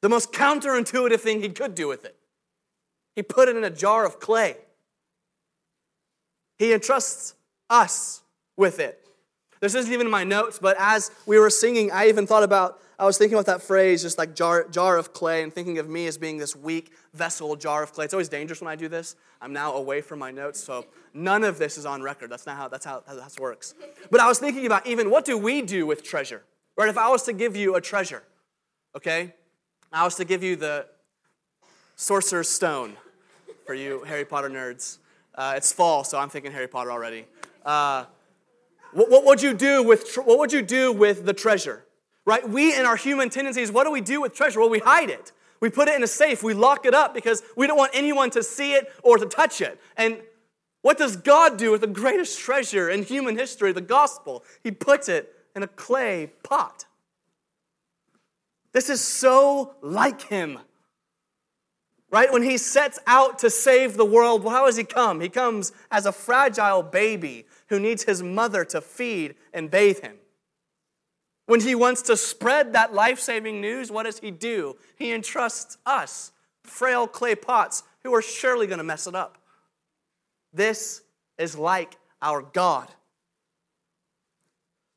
The 0.00 0.08
most 0.08 0.32
counterintuitive 0.32 1.20
thing 1.20 1.42
he 1.42 1.48
could 1.48 1.74
do 1.74 1.88
with 1.88 2.04
it. 2.04 2.16
He 3.14 3.22
put 3.22 3.48
it 3.48 3.56
in 3.56 3.64
a 3.64 3.70
jar 3.70 4.06
of 4.06 4.20
clay. 4.20 4.56
He 6.58 6.72
entrusts 6.72 7.34
us 7.68 8.22
with 8.56 8.80
it. 8.80 9.04
This 9.60 9.74
isn't 9.74 9.92
even 9.92 10.06
in 10.06 10.10
my 10.10 10.24
notes, 10.24 10.58
but 10.60 10.76
as 10.78 11.10
we 11.26 11.38
were 11.38 11.50
singing, 11.50 11.90
I 11.90 12.08
even 12.08 12.26
thought 12.26 12.44
about, 12.44 12.80
I 13.00 13.04
was 13.04 13.16
thinking 13.16 13.34
about 13.34 13.46
that 13.46 13.62
phrase, 13.62 14.02
just 14.02 14.18
like 14.18 14.34
jar, 14.34 14.66
jar 14.68 14.96
of 14.96 15.12
clay, 15.12 15.44
and 15.44 15.52
thinking 15.52 15.78
of 15.78 15.88
me 15.88 16.08
as 16.08 16.18
being 16.18 16.36
this 16.36 16.56
weak 16.56 16.92
vessel, 17.14 17.54
jar 17.54 17.84
of 17.84 17.92
clay. 17.92 18.04
It's 18.06 18.14
always 18.14 18.28
dangerous 18.28 18.60
when 18.60 18.68
I 18.68 18.74
do 18.74 18.88
this. 18.88 19.14
I'm 19.40 19.52
now 19.52 19.74
away 19.74 20.00
from 20.00 20.18
my 20.18 20.32
notes, 20.32 20.62
so 20.62 20.84
none 21.14 21.44
of 21.44 21.58
this 21.58 21.78
is 21.78 21.86
on 21.86 22.02
record. 22.02 22.28
That's 22.30 22.44
not 22.44 22.56
how, 22.56 22.66
that's 22.66 22.84
how, 22.84 23.04
how 23.06 23.14
this 23.14 23.38
works. 23.38 23.74
But 24.10 24.20
I 24.20 24.26
was 24.26 24.40
thinking 24.40 24.66
about 24.66 24.84
even 24.84 25.10
what 25.10 25.24
do 25.24 25.38
we 25.38 25.62
do 25.62 25.86
with 25.86 26.02
treasure? 26.02 26.42
Right? 26.76 26.88
If 26.88 26.98
I 26.98 27.08
was 27.08 27.22
to 27.24 27.32
give 27.32 27.54
you 27.54 27.76
a 27.76 27.80
treasure, 27.80 28.24
okay? 28.96 29.32
I 29.92 30.02
was 30.02 30.16
to 30.16 30.24
give 30.24 30.42
you 30.42 30.56
the 30.56 30.86
Sorcerer's 31.94 32.48
Stone 32.48 32.96
for 33.64 33.74
you 33.74 34.02
Harry 34.04 34.24
Potter 34.24 34.50
nerds. 34.50 34.98
Uh, 35.36 35.54
it's 35.56 35.70
fall, 35.70 36.02
so 36.02 36.18
I'm 36.18 36.30
thinking 36.30 36.50
Harry 36.50 36.66
Potter 36.66 36.90
already. 36.90 37.26
Uh, 37.64 38.06
what, 38.92 39.08
what, 39.08 39.24
would 39.24 39.42
you 39.42 39.54
do 39.54 39.84
with 39.84 40.16
what 40.16 40.38
would 40.38 40.52
you 40.52 40.62
do 40.62 40.92
with 40.92 41.26
the 41.26 41.32
treasure? 41.32 41.84
Right? 42.28 42.46
We 42.46 42.76
in 42.78 42.84
our 42.84 42.96
human 42.96 43.30
tendencies, 43.30 43.72
what 43.72 43.84
do 43.84 43.90
we 43.90 44.02
do 44.02 44.20
with 44.20 44.34
treasure? 44.34 44.60
Well, 44.60 44.68
we 44.68 44.80
hide 44.80 45.08
it. 45.08 45.32
We 45.60 45.70
put 45.70 45.88
it 45.88 45.94
in 45.94 46.02
a 46.02 46.06
safe. 46.06 46.42
We 46.42 46.52
lock 46.52 46.84
it 46.84 46.92
up 46.92 47.14
because 47.14 47.42
we 47.56 47.66
don't 47.66 47.78
want 47.78 47.92
anyone 47.94 48.28
to 48.32 48.42
see 48.42 48.74
it 48.74 48.92
or 49.02 49.16
to 49.16 49.24
touch 49.24 49.62
it. 49.62 49.80
And 49.96 50.20
what 50.82 50.98
does 50.98 51.16
God 51.16 51.56
do 51.56 51.70
with 51.70 51.80
the 51.80 51.86
greatest 51.86 52.38
treasure 52.38 52.90
in 52.90 53.02
human 53.02 53.38
history, 53.38 53.72
the 53.72 53.80
gospel? 53.80 54.44
He 54.62 54.70
puts 54.70 55.08
it 55.08 55.34
in 55.56 55.62
a 55.62 55.66
clay 55.66 56.30
pot. 56.42 56.84
This 58.72 58.90
is 58.90 59.00
so 59.00 59.76
like 59.80 60.20
him. 60.20 60.58
Right? 62.10 62.30
When 62.30 62.42
he 62.42 62.58
sets 62.58 62.98
out 63.06 63.38
to 63.38 63.48
save 63.48 63.96
the 63.96 64.04
world, 64.04 64.44
well, 64.44 64.54
how 64.54 64.66
does 64.66 64.76
he 64.76 64.84
come? 64.84 65.22
He 65.22 65.30
comes 65.30 65.72
as 65.90 66.04
a 66.04 66.12
fragile 66.12 66.82
baby 66.82 67.46
who 67.68 67.80
needs 67.80 68.02
his 68.02 68.22
mother 68.22 68.66
to 68.66 68.82
feed 68.82 69.34
and 69.54 69.70
bathe 69.70 70.00
him. 70.00 70.16
When 71.48 71.62
he 71.62 71.74
wants 71.74 72.02
to 72.02 72.16
spread 72.18 72.74
that 72.74 72.92
life 72.92 73.18
saving 73.18 73.62
news, 73.62 73.90
what 73.90 74.02
does 74.02 74.18
he 74.18 74.30
do? 74.30 74.76
He 74.96 75.12
entrusts 75.12 75.78
us, 75.86 76.30
frail 76.62 77.06
clay 77.06 77.36
pots, 77.36 77.84
who 78.02 78.14
are 78.14 78.20
surely 78.20 78.66
going 78.66 78.80
to 78.80 78.84
mess 78.84 79.06
it 79.06 79.14
up. 79.14 79.38
This 80.52 81.00
is 81.38 81.56
like 81.56 81.96
our 82.20 82.42
God. 82.42 82.88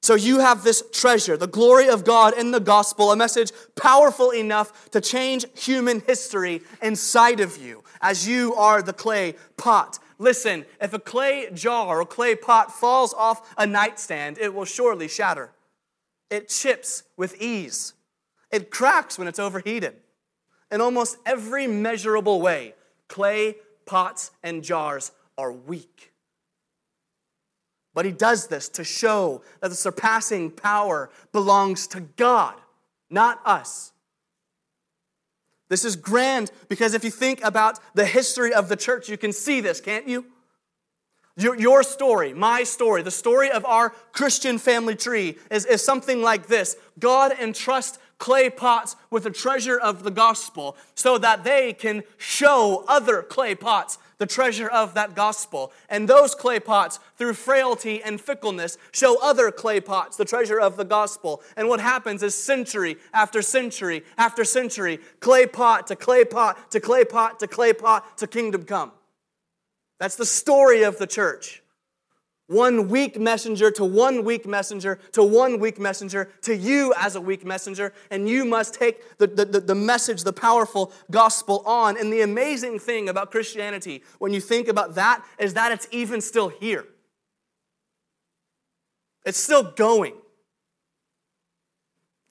So 0.02 0.16
you 0.16 0.40
have 0.40 0.66
this 0.66 0.84
treasure, 0.92 1.38
the 1.38 1.48
glory 1.48 1.88
of 1.88 2.04
God 2.04 2.38
in 2.38 2.52
the 2.52 2.60
gospel, 2.60 3.14
a 3.14 3.16
message 3.16 3.54
powerful 3.78 4.32
enough 4.32 4.90
to 4.90 5.00
change 5.00 5.46
human 5.58 6.02
history 6.02 6.64
inside 6.82 7.40
of 7.40 7.60
you 7.60 7.82
as 8.02 8.28
you 8.28 8.54
are 8.56 8.82
the 8.82 8.92
clay 8.92 9.36
pot. 9.56 10.00
Listen, 10.20 10.66
if 10.82 10.92
a 10.92 11.00
clay 11.00 11.50
jar 11.54 12.02
or 12.02 12.06
clay 12.06 12.36
pot 12.36 12.74
falls 12.74 13.14
off 13.14 13.54
a 13.58 13.66
nightstand, 13.66 14.38
it 14.38 14.54
will 14.54 14.66
surely 14.66 15.08
shatter. 15.08 15.52
It 16.32 16.48
chips 16.48 17.04
with 17.18 17.40
ease. 17.40 17.94
It 18.50 18.72
cracks 18.72 19.20
when 19.20 19.28
it's 19.28 19.38
overheated. 19.38 19.98
In 20.72 20.80
almost 20.80 21.18
every 21.26 21.68
measurable 21.68 22.42
way, 22.42 22.74
clay 23.10 23.58
pots 23.86 24.32
and 24.42 24.64
jars 24.64 25.12
are 25.38 25.52
weak. 25.52 26.14
But 27.94 28.06
he 28.06 28.14
does 28.14 28.48
this 28.48 28.70
to 28.70 28.86
show 28.86 29.44
that 29.60 29.68
the 29.68 29.76
surpassing 29.76 30.50
power 30.50 31.10
belongs 31.34 31.88
to 31.88 32.00
God, 32.00 32.56
not 33.10 33.42
us. 33.46 33.92
This 35.68 35.84
is 35.84 35.98
grand 35.98 36.52
because 36.70 36.94
if 36.94 37.04
you 37.04 37.12
think 37.12 37.44
about 37.44 37.80
the 37.94 38.06
history 38.06 38.54
of 38.54 38.70
the 38.70 38.78
church, 38.78 39.10
you 39.10 39.18
can 39.18 39.34
see 39.34 39.60
this, 39.60 39.82
can't 39.82 40.08
you? 40.08 40.26
Your, 41.38 41.58
your 41.58 41.84
story, 41.84 42.34
my 42.34 42.64
story, 42.64 43.04
the 43.04 43.12
story 43.12 43.50
of 43.50 43.64
our 43.66 43.92
Christian 44.12 44.58
family 44.58 44.96
tree 44.96 45.38
is, 45.50 45.66
is 45.66 45.82
something 45.82 46.22
like 46.22 46.48
this 46.48 46.76
God 47.00 47.32
entrusts 47.40 48.00
clay 48.18 48.50
pots 48.50 48.96
with 49.10 49.24
the 49.24 49.32
treasure 49.32 49.80
of 49.80 50.04
the 50.04 50.12
gospel 50.12 50.78
so 50.94 51.18
that 51.18 51.44
they 51.44 51.74
can 51.74 52.04
show 52.18 52.84
other 52.88 53.24
clay 53.24 53.56
pots 53.56 53.98
the 54.20 54.28
treasure 54.28 54.68
of 54.68 54.94
that 54.94 55.16
gospel. 55.16 55.74
And 55.90 56.08
those 56.08 56.36
clay 56.36 56.60
pots, 56.60 57.00
through 57.18 57.34
frailty 57.34 58.04
and 58.04 58.22
fickleness, 58.22 58.78
show 58.92 59.18
other 59.24 59.50
clay 59.50 59.80
pots 59.80 60.18
the 60.18 60.26
treasure 60.26 60.60
of 60.60 60.78
the 60.78 60.86
gospel. 60.86 61.42
And 61.58 61.68
what 61.68 61.80
happens 61.80 62.22
is 62.22 62.36
century 62.36 62.98
after 63.14 63.42
century 63.42 64.04
after 64.18 64.44
century, 64.44 65.00
clay 65.22 65.48
pot 65.48 65.88
to 65.88 65.96
clay 65.96 66.24
pot 66.24 66.70
to 66.72 66.80
clay 66.80 67.04
pot 67.04 67.40
to 67.40 67.48
clay 67.48 67.74
pot 67.74 68.18
to 68.20 68.28
kingdom 68.28 68.64
come. 68.64 68.92
That's 70.02 70.16
the 70.16 70.26
story 70.26 70.82
of 70.82 70.98
the 70.98 71.06
church. 71.06 71.62
One 72.48 72.90
weak 72.90 73.20
messenger 73.20 73.70
to 73.70 73.86
one 73.86 74.26
weak 74.26 74.48
messenger 74.48 74.98
to 75.12 75.22
one 75.22 75.60
weak 75.60 75.80
messenger 75.80 76.32
to 76.42 76.56
you 76.56 76.92
as 76.98 77.16
a 77.16 77.22
weak 77.22 77.46
messenger, 77.46 77.94
and 78.10 78.28
you 78.28 78.44
must 78.44 78.74
take 78.74 79.20
the, 79.20 79.28
the, 79.28 79.46
the, 79.46 79.76
message, 79.76 80.24
the 80.24 80.34
powerful 80.34 80.92
gospel 81.12 81.62
on. 81.68 82.00
And 82.00 82.12
the 82.12 82.22
amazing 82.22 82.80
thing 82.80 83.10
about 83.10 83.30
Christianity, 83.30 84.02
when 84.18 84.34
you 84.34 84.42
think 84.42 84.68
about 84.68 84.96
that, 84.96 85.24
is 85.38 85.54
that 85.54 85.72
it's 85.72 85.88
even 85.92 86.20
still 86.20 86.50
here. 86.50 86.88
It's 89.24 89.38
still 89.38 89.72
going. 89.72 90.16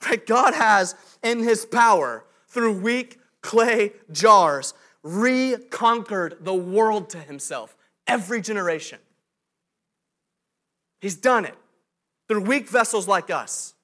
Right? 0.04 0.26
God 0.26 0.54
has, 0.54 0.96
in 1.22 1.44
his 1.44 1.64
power, 1.64 2.24
through 2.48 2.80
weak 2.80 3.20
clay 3.42 3.92
jars, 4.10 4.74
reconquered 5.02 6.38
the 6.40 6.54
world 6.54 7.10
to 7.10 7.18
himself, 7.18 7.76
every 8.06 8.40
generation. 8.40 8.98
He's 11.00 11.16
done 11.16 11.44
it 11.44 11.56
through 12.28 12.42
weak 12.42 12.68
vessels 12.68 13.08
like 13.08 13.30
us. 13.30 13.74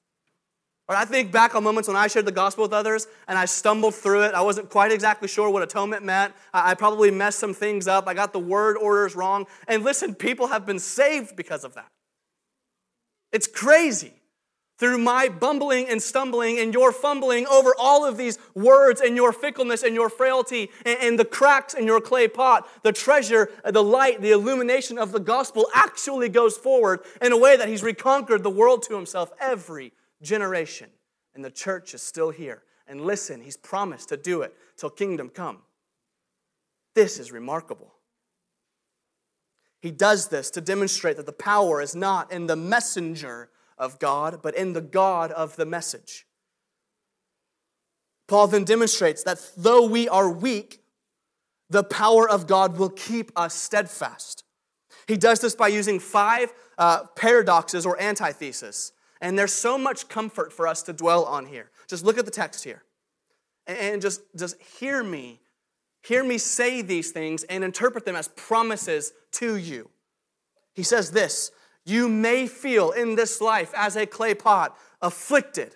I 0.89 1.03
think 1.03 1.33
back 1.33 1.53
on 1.53 1.63
moments 1.63 1.89
when 1.89 1.97
I 1.97 2.07
shared 2.07 2.25
the 2.25 2.31
gospel 2.31 2.63
with 2.63 2.71
others 2.71 3.07
and 3.27 3.37
I 3.37 3.43
stumbled 3.43 3.93
through 3.93 4.23
it. 4.23 4.33
I 4.33 4.41
wasn't 4.41 4.69
quite 4.69 4.91
exactly 4.93 5.27
sure 5.27 5.49
what 5.49 5.61
atonement 5.61 6.05
meant. 6.05 6.33
I 6.53 6.75
probably 6.75 7.11
messed 7.11 7.39
some 7.39 7.53
things 7.53 7.89
up. 7.89 8.07
I 8.07 8.13
got 8.13 8.31
the 8.31 8.39
word 8.39 8.77
orders 8.77 9.13
wrong. 9.13 9.47
And 9.67 9.83
listen, 9.83 10.15
people 10.15 10.47
have 10.47 10.65
been 10.65 10.79
saved 10.79 11.35
because 11.35 11.65
of 11.65 11.73
that. 11.73 11.91
It's 13.33 13.47
crazy 13.47 14.13
through 14.77 14.97
my 14.97 15.27
bumbling 15.27 15.87
and 15.89 16.01
stumbling 16.01 16.59
and 16.59 16.73
your 16.73 16.91
fumbling 16.91 17.47
over 17.47 17.73
all 17.77 18.05
of 18.05 18.17
these 18.17 18.37
words 18.53 19.01
and 19.01 19.15
your 19.15 19.31
fickleness 19.31 19.83
and 19.83 19.95
your 19.95 20.09
frailty 20.09 20.69
and, 20.85 20.99
and, 21.01 21.19
the 21.19 21.25
cracks 21.25 21.73
in 21.73 21.85
your 21.85 21.99
clay 21.99 22.27
pot, 22.27 22.67
the 22.83 22.91
treasure, 22.91 23.49
uh, 23.63 23.71
the 23.71 23.83
light, 23.83 24.21
the 24.21 24.31
illumination 24.31 24.99
of 24.99 25.11
the 25.11 25.19
gospel 25.19 25.67
actually 25.73 26.29
goes 26.29 26.57
forward 26.57 26.99
in 27.21 27.31
a 27.31 27.37
way 27.37 27.57
that 27.57 27.67
he's 27.67 27.81
reconquered 27.81 28.43
the 28.43 28.49
world 28.49 28.83
to 28.83 28.95
himself 28.95 29.31
every 29.39 29.91
generation. 30.21 30.89
And 31.33 31.43
the 31.43 31.51
church 31.51 31.93
is 31.93 32.01
still 32.01 32.29
here. 32.29 32.63
And 32.87 33.01
listen, 33.01 33.41
he's 33.41 33.57
promised 33.57 34.09
to 34.09 34.17
do 34.17 34.43
it 34.43 34.53
till 34.77 34.89
kingdom 34.89 35.29
come. 35.29 35.59
This 36.93 37.19
is 37.19 37.31
remarkable. 37.31 37.93
He 39.79 39.91
does 39.91 40.29
this 40.29 40.49
to 40.51 40.61
demonstrate 40.61 41.17
that 41.17 41.25
the 41.25 41.31
power 41.31 41.81
is 41.81 41.95
not 41.95 42.31
in 42.31 42.47
the 42.47 42.55
messenger 42.55 43.49
of 43.77 43.99
God, 43.99 44.39
but 44.41 44.55
in 44.55 44.73
the 44.73 44.81
God 44.81 45.31
of 45.31 45.55
the 45.55 45.65
message. 45.65 46.25
Paul 48.27 48.47
then 48.47 48.65
demonstrates 48.65 49.23
that 49.23 49.39
though 49.55 49.85
we 49.85 50.09
are 50.09 50.29
weak, 50.29 50.81
the 51.69 51.83
power 51.83 52.29
of 52.29 52.47
God 52.47 52.77
will 52.77 52.89
keep 52.89 53.31
us 53.35 53.53
steadfast. 53.53 54.43
He 55.07 55.17
does 55.17 55.39
this 55.39 55.55
by 55.55 55.69
using 55.69 55.99
five 55.99 56.53
uh, 56.77 57.05
paradoxes 57.15 57.85
or 57.85 57.99
antitheses. 58.01 58.91
And 59.21 59.37
there's 59.37 59.53
so 59.53 59.77
much 59.77 60.09
comfort 60.09 60.53
for 60.53 60.67
us 60.67 60.83
to 60.83 60.93
dwell 60.93 61.25
on 61.25 61.45
here. 61.45 61.71
Just 61.87 62.05
look 62.05 62.17
at 62.17 62.25
the 62.25 62.31
text 62.31 62.63
here. 62.63 62.83
And 63.65 64.01
just, 64.01 64.21
just 64.37 64.61
hear 64.61 65.03
me. 65.03 65.39
Hear 66.03 66.23
me 66.23 66.37
say 66.37 66.81
these 66.81 67.11
things 67.11 67.43
and 67.45 67.63
interpret 67.63 68.05
them 68.05 68.15
as 68.15 68.27
promises 68.29 69.13
to 69.33 69.55
you. 69.55 69.89
He 70.73 70.83
says 70.83 71.11
this 71.11 71.51
you 71.87 72.09
may 72.09 72.47
feel 72.47 72.91
in 72.91 73.15
this 73.15 73.39
life 73.39 73.71
as 73.75 73.95
a 73.95 74.05
clay 74.05 74.33
pot, 74.33 74.77
afflicted, 75.01 75.75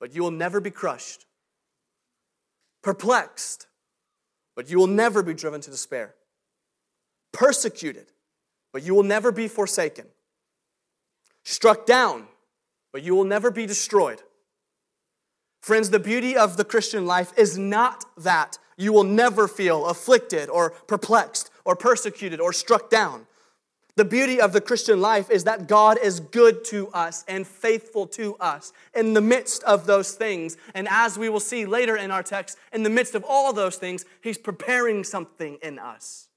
but 0.00 0.14
you 0.14 0.22
will 0.22 0.30
never 0.30 0.60
be 0.60 0.70
crushed. 0.70 1.26
Perplexed, 2.82 3.66
but 4.54 4.68
you 4.70 4.78
will 4.78 4.86
never 4.86 5.22
be 5.22 5.34
driven 5.34 5.60
to 5.60 5.70
despair. 5.70 6.14
Persecuted, 7.32 8.06
but 8.72 8.82
you 8.82 8.94
will 8.94 9.02
never 9.02 9.32
be 9.32 9.48
forsaken. 9.48 10.06
Struck 11.44 11.86
down, 11.86 12.26
but 12.92 13.02
you 13.02 13.14
will 13.14 13.24
never 13.24 13.50
be 13.50 13.64
destroyed. 13.64 14.20
Friends, 15.62 15.90
the 15.90 15.98
beauty 15.98 16.36
of 16.36 16.56
the 16.56 16.64
Christian 16.64 17.06
life 17.06 17.32
is 17.38 17.56
not 17.56 18.04
that 18.18 18.58
you 18.76 18.92
will 18.92 19.04
never 19.04 19.48
feel 19.48 19.86
afflicted 19.86 20.48
or 20.50 20.70
perplexed 20.70 21.50
or 21.64 21.74
persecuted 21.74 22.40
or 22.40 22.52
struck 22.52 22.90
down. 22.90 23.26
The 23.98 24.04
beauty 24.04 24.40
of 24.40 24.52
the 24.52 24.60
Christian 24.60 25.00
life 25.00 25.28
is 25.28 25.42
that 25.42 25.66
God 25.66 25.98
is 26.00 26.20
good 26.20 26.64
to 26.66 26.86
us 26.90 27.24
and 27.26 27.44
faithful 27.44 28.06
to 28.06 28.36
us 28.36 28.72
in 28.94 29.12
the 29.12 29.20
midst 29.20 29.64
of 29.64 29.86
those 29.86 30.12
things. 30.12 30.56
And 30.72 30.86
as 30.88 31.18
we 31.18 31.28
will 31.28 31.40
see 31.40 31.66
later 31.66 31.96
in 31.96 32.12
our 32.12 32.22
text, 32.22 32.58
in 32.72 32.84
the 32.84 32.90
midst 32.90 33.16
of 33.16 33.24
all 33.28 33.52
those 33.52 33.74
things, 33.74 34.04
He's 34.20 34.38
preparing 34.38 35.02
something 35.02 35.58
in 35.64 35.80
us. 35.80 36.28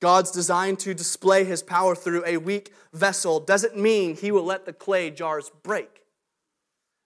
God's 0.00 0.30
designed 0.30 0.78
to 0.80 0.94
display 0.94 1.42
His 1.42 1.64
power 1.64 1.96
through 1.96 2.22
a 2.24 2.36
weak 2.36 2.72
vessel 2.92 3.40
doesn't 3.40 3.76
mean 3.76 4.14
He 4.14 4.30
will 4.30 4.44
let 4.44 4.66
the 4.66 4.72
clay 4.72 5.10
jars 5.10 5.50
break. 5.64 6.02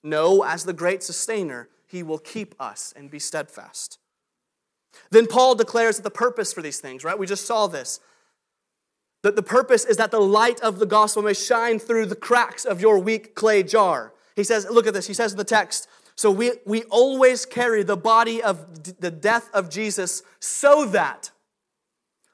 No, 0.05 0.45
as 0.45 0.65
the 0.65 0.75
great 0.75 1.03
sustainer, 1.03 1.71
He 1.87 2.03
will 2.03 2.19
keep 2.19 2.55
us 2.61 2.93
and 2.95 3.11
be 3.11 3.21
steadfast. 3.21 3.99
Then 5.11 5.27
Paul 5.27 5.55
declares 5.55 5.97
that 5.97 6.03
the 6.03 6.11
purpose 6.11 6.53
for 6.53 6.61
these 6.61 6.79
things, 6.79 7.05
right? 7.05 7.19
We 7.19 7.27
just 7.27 7.47
saw 7.47 7.67
this. 7.69 8.01
That 9.23 9.37
the 9.37 9.43
purpose 9.43 9.85
is 9.85 9.97
that 9.97 10.11
the 10.11 10.21
light 10.21 10.61
of 10.61 10.79
the 10.79 10.87
gospel 10.87 11.23
may 11.23 11.35
shine 11.35 11.79
through 11.79 12.07
the 12.07 12.17
cracks 12.17 12.65
of 12.65 12.81
your 12.81 12.99
weak 12.99 13.35
clay 13.35 13.63
jar. 13.63 14.13
He 14.37 14.45
says, 14.45 14.67
look 14.71 14.87
at 14.87 14.95
this. 14.95 15.09
He 15.09 15.15
says 15.15 15.33
in 15.33 15.39
the 15.39 15.45
text, 15.45 15.89
so 16.15 16.31
we, 16.31 16.53
we 16.65 16.85
always 16.85 17.45
carry 17.45 17.83
the 17.83 17.97
body 17.97 18.43
of 18.43 18.83
d- 18.83 18.93
the 18.99 19.11
death 19.11 19.51
of 19.53 19.71
Jesus 19.71 20.23
so 20.41 20.85
that 20.87 21.33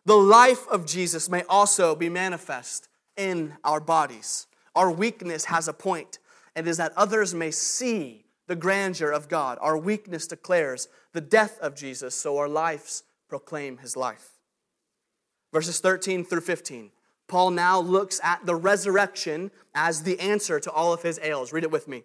the 0.05 0.17
life 0.17 0.69
of 0.69 0.85
Jesus 0.87 1.31
may 1.31 1.43
also 1.45 1.95
be 1.95 2.11
manifest 2.11 2.89
in 3.17 3.55
our 3.65 3.81
bodies. 3.81 4.47
Our 4.75 4.91
weakness 4.91 5.47
has 5.47 5.69
a 5.69 5.73
point, 5.73 6.19
and 6.55 6.67
is 6.69 6.77
that 6.77 6.93
others 6.97 7.35
may 7.35 7.51
see 7.51 8.25
the 8.47 8.57
grandeur 8.57 9.11
of 9.11 9.29
God. 9.29 9.57
Our 9.61 9.79
weakness 9.79 10.27
declares 10.27 10.89
the 11.13 11.23
death 11.23 11.59
of 11.61 11.75
Jesus, 11.75 12.15
so 12.15 12.37
our 12.37 12.49
lives 12.49 13.05
proclaim 13.29 13.79
his 13.79 13.97
life 13.97 14.34
verses 15.55 15.79
13 15.79 16.25
through 16.25 16.41
15. 16.41 16.91
Paul 17.29 17.53
now 17.53 17.79
looks 17.79 18.21
at 18.25 18.45
the 18.45 18.57
resurrection 18.57 19.53
as 19.73 20.03
the 20.03 20.19
answer 20.19 20.59
to 20.59 20.71
all 20.71 20.93
of 20.93 21.03
his 21.03 21.21
ails. 21.23 21.53
Read 21.53 21.63
it 21.63 21.71
with 21.71 21.87
me. 21.87 22.03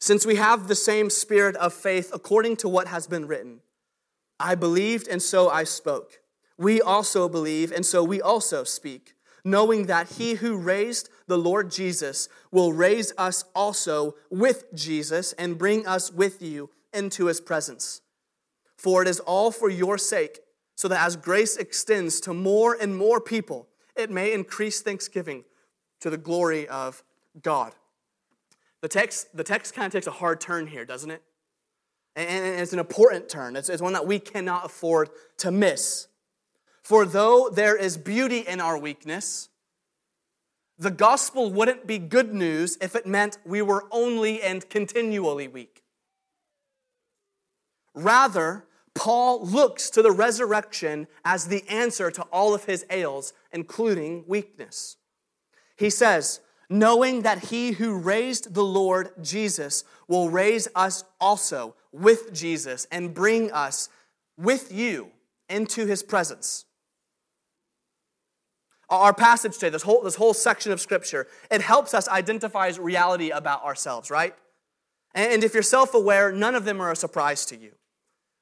Since 0.00 0.26
we 0.26 0.34
have 0.34 0.66
the 0.66 0.74
same 0.74 1.08
spirit 1.10 1.54
of 1.56 1.72
faith 1.72 2.10
according 2.12 2.56
to 2.56 2.68
what 2.68 2.88
has 2.88 3.06
been 3.06 3.28
written, 3.28 3.60
I 4.40 4.56
believed 4.56 5.06
and 5.06 5.22
so 5.22 5.48
I 5.48 5.62
spoke. 5.62 6.18
We 6.58 6.82
also 6.82 7.28
believe 7.28 7.70
and 7.70 7.86
so 7.86 8.02
we 8.02 8.20
also 8.20 8.64
speak, 8.64 9.14
knowing 9.44 9.86
that 9.86 10.10
he 10.12 10.34
who 10.34 10.56
raised 10.56 11.08
the 11.28 11.38
Lord 11.38 11.70
Jesus 11.70 12.28
will 12.50 12.72
raise 12.72 13.12
us 13.16 13.44
also 13.54 14.16
with 14.28 14.74
Jesus 14.74 15.32
and 15.34 15.56
bring 15.56 15.86
us 15.86 16.12
with 16.12 16.42
you 16.42 16.70
into 16.92 17.26
his 17.26 17.40
presence. 17.40 18.00
For 18.76 19.02
it 19.02 19.08
is 19.08 19.20
all 19.20 19.50
for 19.50 19.70
your 19.70 19.98
sake, 19.98 20.40
so 20.74 20.88
that 20.88 21.04
as 21.04 21.16
grace 21.16 21.56
extends 21.56 22.20
to 22.20 22.34
more 22.34 22.76
and 22.78 22.96
more 22.96 23.20
people, 23.20 23.68
it 23.96 24.10
may 24.10 24.32
increase 24.32 24.80
thanksgiving 24.80 25.44
to 26.00 26.10
the 26.10 26.18
glory 26.18 26.68
of 26.68 27.02
God. 27.42 27.72
The 28.82 28.88
text, 28.88 29.34
the 29.34 29.44
text 29.44 29.74
kind 29.74 29.86
of 29.86 29.92
takes 29.92 30.06
a 30.06 30.12
hard 30.12 30.40
turn 30.40 30.66
here, 30.66 30.84
doesn't 30.84 31.10
it? 31.10 31.22
And 32.14 32.60
it's 32.60 32.72
an 32.72 32.78
important 32.78 33.28
turn. 33.28 33.56
It's, 33.56 33.68
it's 33.68 33.82
one 33.82 33.92
that 33.94 34.06
we 34.06 34.18
cannot 34.18 34.64
afford 34.64 35.10
to 35.38 35.50
miss. 35.50 36.08
For 36.82 37.04
though 37.04 37.50
there 37.50 37.76
is 37.76 37.96
beauty 37.96 38.38
in 38.38 38.60
our 38.60 38.78
weakness, 38.78 39.48
the 40.78 40.90
gospel 40.90 41.50
wouldn't 41.50 41.86
be 41.86 41.98
good 41.98 42.32
news 42.32 42.78
if 42.80 42.94
it 42.94 43.06
meant 43.06 43.38
we 43.44 43.60
were 43.62 43.86
only 43.90 44.42
and 44.42 44.68
continually 44.68 45.48
weak. 45.48 45.75
Rather, 47.96 48.66
Paul 48.94 49.44
looks 49.44 49.90
to 49.90 50.02
the 50.02 50.12
resurrection 50.12 51.08
as 51.24 51.48
the 51.48 51.64
answer 51.68 52.10
to 52.10 52.22
all 52.24 52.54
of 52.54 52.64
his 52.64 52.84
ails, 52.90 53.32
including 53.52 54.24
weakness. 54.28 54.96
He 55.76 55.90
says, 55.90 56.40
knowing 56.68 57.22
that 57.22 57.46
he 57.46 57.72
who 57.72 57.98
raised 57.98 58.54
the 58.54 58.64
Lord 58.64 59.10
Jesus 59.22 59.84
will 60.08 60.30
raise 60.30 60.68
us 60.74 61.04
also 61.20 61.74
with 61.92 62.32
Jesus 62.32 62.86
and 62.92 63.14
bring 63.14 63.50
us 63.50 63.88
with 64.36 64.72
you 64.72 65.10
into 65.48 65.86
his 65.86 66.02
presence. 66.02 66.64
Our 68.88 69.12
passage 69.12 69.54
today, 69.54 69.70
this 69.70 69.82
whole, 69.82 70.02
this 70.02 70.14
whole 70.14 70.34
section 70.34 70.70
of 70.70 70.80
scripture, 70.80 71.26
it 71.50 71.60
helps 71.60 71.92
us 71.92 72.08
identify 72.08 72.70
reality 72.78 73.30
about 73.30 73.64
ourselves, 73.64 74.10
right? 74.10 74.34
And 75.14 75.42
if 75.42 75.54
you're 75.54 75.62
self 75.62 75.94
aware, 75.94 76.30
none 76.30 76.54
of 76.54 76.64
them 76.64 76.80
are 76.80 76.92
a 76.92 76.96
surprise 76.96 77.46
to 77.46 77.56
you. 77.56 77.72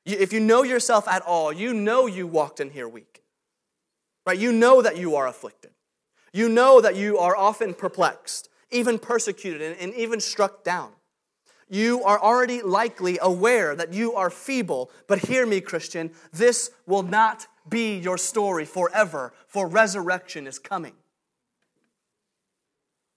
If 0.06 0.32
you 0.32 0.40
know 0.40 0.62
yourself 0.62 1.08
at 1.08 1.22
all, 1.22 1.52
you 1.52 1.72
know 1.72 2.06
you 2.06 2.26
walked 2.26 2.60
in 2.60 2.70
here 2.70 2.88
weak. 2.88 3.22
Right? 4.26 4.38
You 4.38 4.52
know 4.52 4.82
that 4.82 4.96
you 4.96 5.16
are 5.16 5.26
afflicted. 5.26 5.70
You 6.32 6.48
know 6.48 6.80
that 6.80 6.96
you 6.96 7.18
are 7.18 7.36
often 7.36 7.74
perplexed, 7.74 8.48
even 8.70 8.98
persecuted, 8.98 9.76
and 9.78 9.94
even 9.94 10.20
struck 10.20 10.64
down. 10.64 10.90
You 11.68 12.02
are 12.04 12.20
already 12.20 12.60
likely 12.60 13.18
aware 13.20 13.74
that 13.74 13.92
you 13.92 14.14
are 14.14 14.30
feeble, 14.30 14.90
but 15.06 15.20
hear 15.20 15.46
me, 15.46 15.60
Christian, 15.60 16.10
this 16.32 16.70
will 16.86 17.02
not 17.02 17.46
be 17.68 17.96
your 17.96 18.18
story 18.18 18.64
forever, 18.64 19.32
for 19.46 19.66
resurrection 19.66 20.46
is 20.46 20.58
coming. 20.58 20.94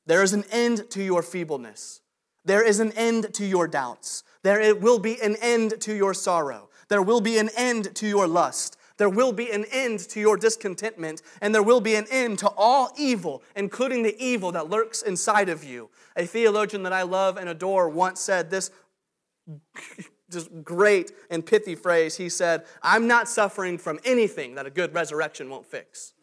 There 0.06 0.23
is 0.23 0.34
an 0.34 0.45
end 0.52 0.89
to 0.91 1.04
your 1.04 1.21
feebleness. 1.21 2.02
There 2.45 2.65
is 2.65 2.80
an 2.80 2.93
end 2.93 3.34
to 3.34 3.45
your 3.45 3.67
doubts. 3.67 4.23
There 4.41 4.73
will 4.73 5.00
be 5.00 5.21
an 5.21 5.36
end 5.41 5.82
to 5.82 5.93
your 5.93 6.13
sorrow. 6.13 6.66
There 6.89 7.02
will 7.02 7.21
be 7.21 7.38
an 7.38 7.50
end 7.56 7.95
to 7.95 8.08
your 8.08 8.28
lust. 8.28 8.78
There 8.97 9.10
will 9.10 9.32
be 9.32 9.52
an 9.52 9.65
end 9.71 10.00
to 10.10 10.19
your 10.19 10.38
discontentment, 10.38 11.21
and 11.41 11.54
there 11.54 11.63
will 11.63 11.82
be 11.82 11.95
an 11.95 12.08
end 12.10 12.39
to 12.39 12.50
all 12.58 12.91
evil, 12.97 13.43
including 13.56 14.04
the 14.04 14.15
evil 14.23 14.52
that 14.54 14.69
lurks 14.69 15.02
inside 15.04 15.50
of 15.50 15.63
you. 15.63 15.89
A 16.15 16.26
theologian 16.26 16.84
that 16.84 16.93
I 16.93 17.04
love 17.04 17.38
and 17.38 17.47
adore 17.47 17.89
once 17.89 18.19
said 18.19 18.50
this 18.50 18.71
just 20.32 20.50
great 20.63 21.12
and 21.30 21.45
pithy 21.45 21.76
phrase. 21.76 22.17
He 22.17 22.30
said, 22.30 22.65
I'm 22.82 23.08
not 23.08 23.30
suffering 23.30 23.78
from 23.78 24.00
anything 24.04 24.56
that 24.56 24.65
a 24.65 24.69
good 24.69 24.93
resurrection 24.93 25.50
won't 25.50 25.65
fix. 25.65 26.13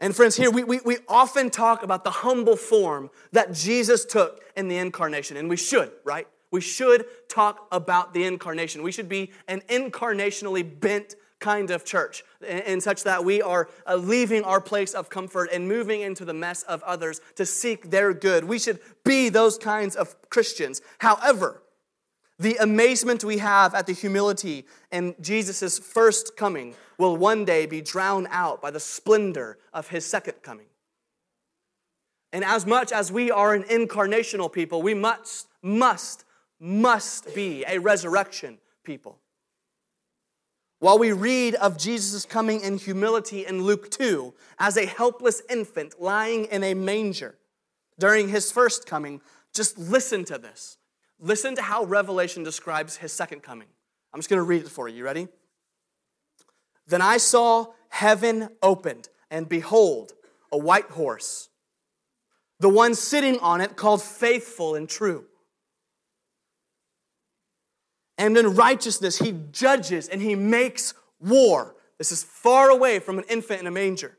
And 0.00 0.16
friends, 0.16 0.34
here 0.36 0.50
we, 0.50 0.64
we, 0.64 0.80
we 0.84 0.98
often 1.08 1.48
talk 1.48 1.84
about 1.84 2.02
the 2.02 2.10
humble 2.10 2.56
form 2.56 3.10
that 3.30 3.52
Jesus 3.52 4.04
took 4.04 4.42
in 4.56 4.66
the 4.66 4.76
incarnation, 4.78 5.36
and 5.36 5.48
we 5.48 5.56
should, 5.56 5.92
right? 6.04 6.26
We 6.52 6.60
should 6.60 7.06
talk 7.28 7.66
about 7.72 8.14
the 8.14 8.24
incarnation. 8.24 8.82
We 8.82 8.92
should 8.92 9.08
be 9.08 9.32
an 9.48 9.62
incarnationally 9.68 10.80
bent 10.80 11.16
kind 11.40 11.72
of 11.72 11.84
church, 11.84 12.22
in 12.46 12.80
such 12.80 13.02
that 13.02 13.24
we 13.24 13.42
are 13.42 13.68
uh, 13.84 13.96
leaving 13.96 14.44
our 14.44 14.60
place 14.60 14.94
of 14.94 15.10
comfort 15.10 15.50
and 15.52 15.66
moving 15.66 16.00
into 16.00 16.24
the 16.24 16.32
mess 16.32 16.62
of 16.62 16.82
others 16.84 17.20
to 17.34 17.44
seek 17.44 17.90
their 17.90 18.14
good. 18.14 18.44
We 18.44 18.60
should 18.60 18.78
be 19.04 19.28
those 19.28 19.58
kinds 19.58 19.96
of 19.96 20.14
Christians. 20.30 20.80
However, 20.98 21.60
the 22.38 22.56
amazement 22.56 23.24
we 23.24 23.38
have 23.38 23.74
at 23.74 23.86
the 23.86 23.92
humility 23.92 24.66
in 24.92 25.16
Jesus' 25.20 25.80
first 25.80 26.36
coming 26.36 26.76
will 26.96 27.16
one 27.16 27.44
day 27.44 27.66
be 27.66 27.80
drowned 27.80 28.28
out 28.30 28.62
by 28.62 28.70
the 28.70 28.80
splendor 28.80 29.58
of 29.72 29.88
his 29.88 30.06
second 30.06 30.34
coming. 30.42 30.66
And 32.32 32.44
as 32.44 32.64
much 32.66 32.92
as 32.92 33.10
we 33.10 33.30
are 33.30 33.52
an 33.52 33.64
incarnational 33.64 34.50
people, 34.50 34.80
we 34.80 34.94
must, 34.94 35.48
must 35.62 36.24
must 36.62 37.34
be 37.34 37.64
a 37.66 37.78
resurrection 37.78 38.56
people. 38.84 39.18
While 40.78 40.96
we 40.96 41.10
read 41.10 41.56
of 41.56 41.76
Jesus 41.76 42.24
coming 42.24 42.60
in 42.60 42.78
humility 42.78 43.44
in 43.44 43.64
Luke 43.64 43.90
2 43.90 44.32
as 44.60 44.76
a 44.76 44.86
helpless 44.86 45.42
infant 45.50 46.00
lying 46.00 46.44
in 46.44 46.62
a 46.62 46.74
manger 46.74 47.36
during 47.98 48.28
his 48.28 48.52
first 48.52 48.86
coming, 48.86 49.20
just 49.52 49.76
listen 49.76 50.24
to 50.26 50.38
this. 50.38 50.78
Listen 51.18 51.56
to 51.56 51.62
how 51.62 51.84
Revelation 51.84 52.44
describes 52.44 52.96
his 52.96 53.12
second 53.12 53.42
coming. 53.42 53.68
I'm 54.14 54.20
just 54.20 54.30
going 54.30 54.38
to 54.38 54.44
read 54.44 54.62
it 54.62 54.68
for 54.68 54.88
you. 54.88 54.98
You 54.98 55.04
ready? 55.04 55.26
Then 56.86 57.02
I 57.02 57.16
saw 57.16 57.66
heaven 57.88 58.48
opened, 58.62 59.08
and 59.32 59.48
behold, 59.48 60.12
a 60.52 60.58
white 60.58 60.90
horse. 60.90 61.48
The 62.60 62.68
one 62.68 62.94
sitting 62.94 63.40
on 63.40 63.60
it 63.60 63.76
called 63.76 64.00
faithful 64.00 64.76
and 64.76 64.88
true 64.88 65.26
and 68.22 68.38
in 68.38 68.54
righteousness, 68.54 69.18
he 69.18 69.34
judges 69.50 70.08
and 70.08 70.22
he 70.22 70.36
makes 70.36 70.94
war. 71.20 71.74
This 71.98 72.12
is 72.12 72.22
far 72.22 72.70
away 72.70 73.00
from 73.00 73.18
an 73.18 73.24
infant 73.28 73.60
in 73.60 73.66
a 73.66 73.70
manger. 73.72 74.16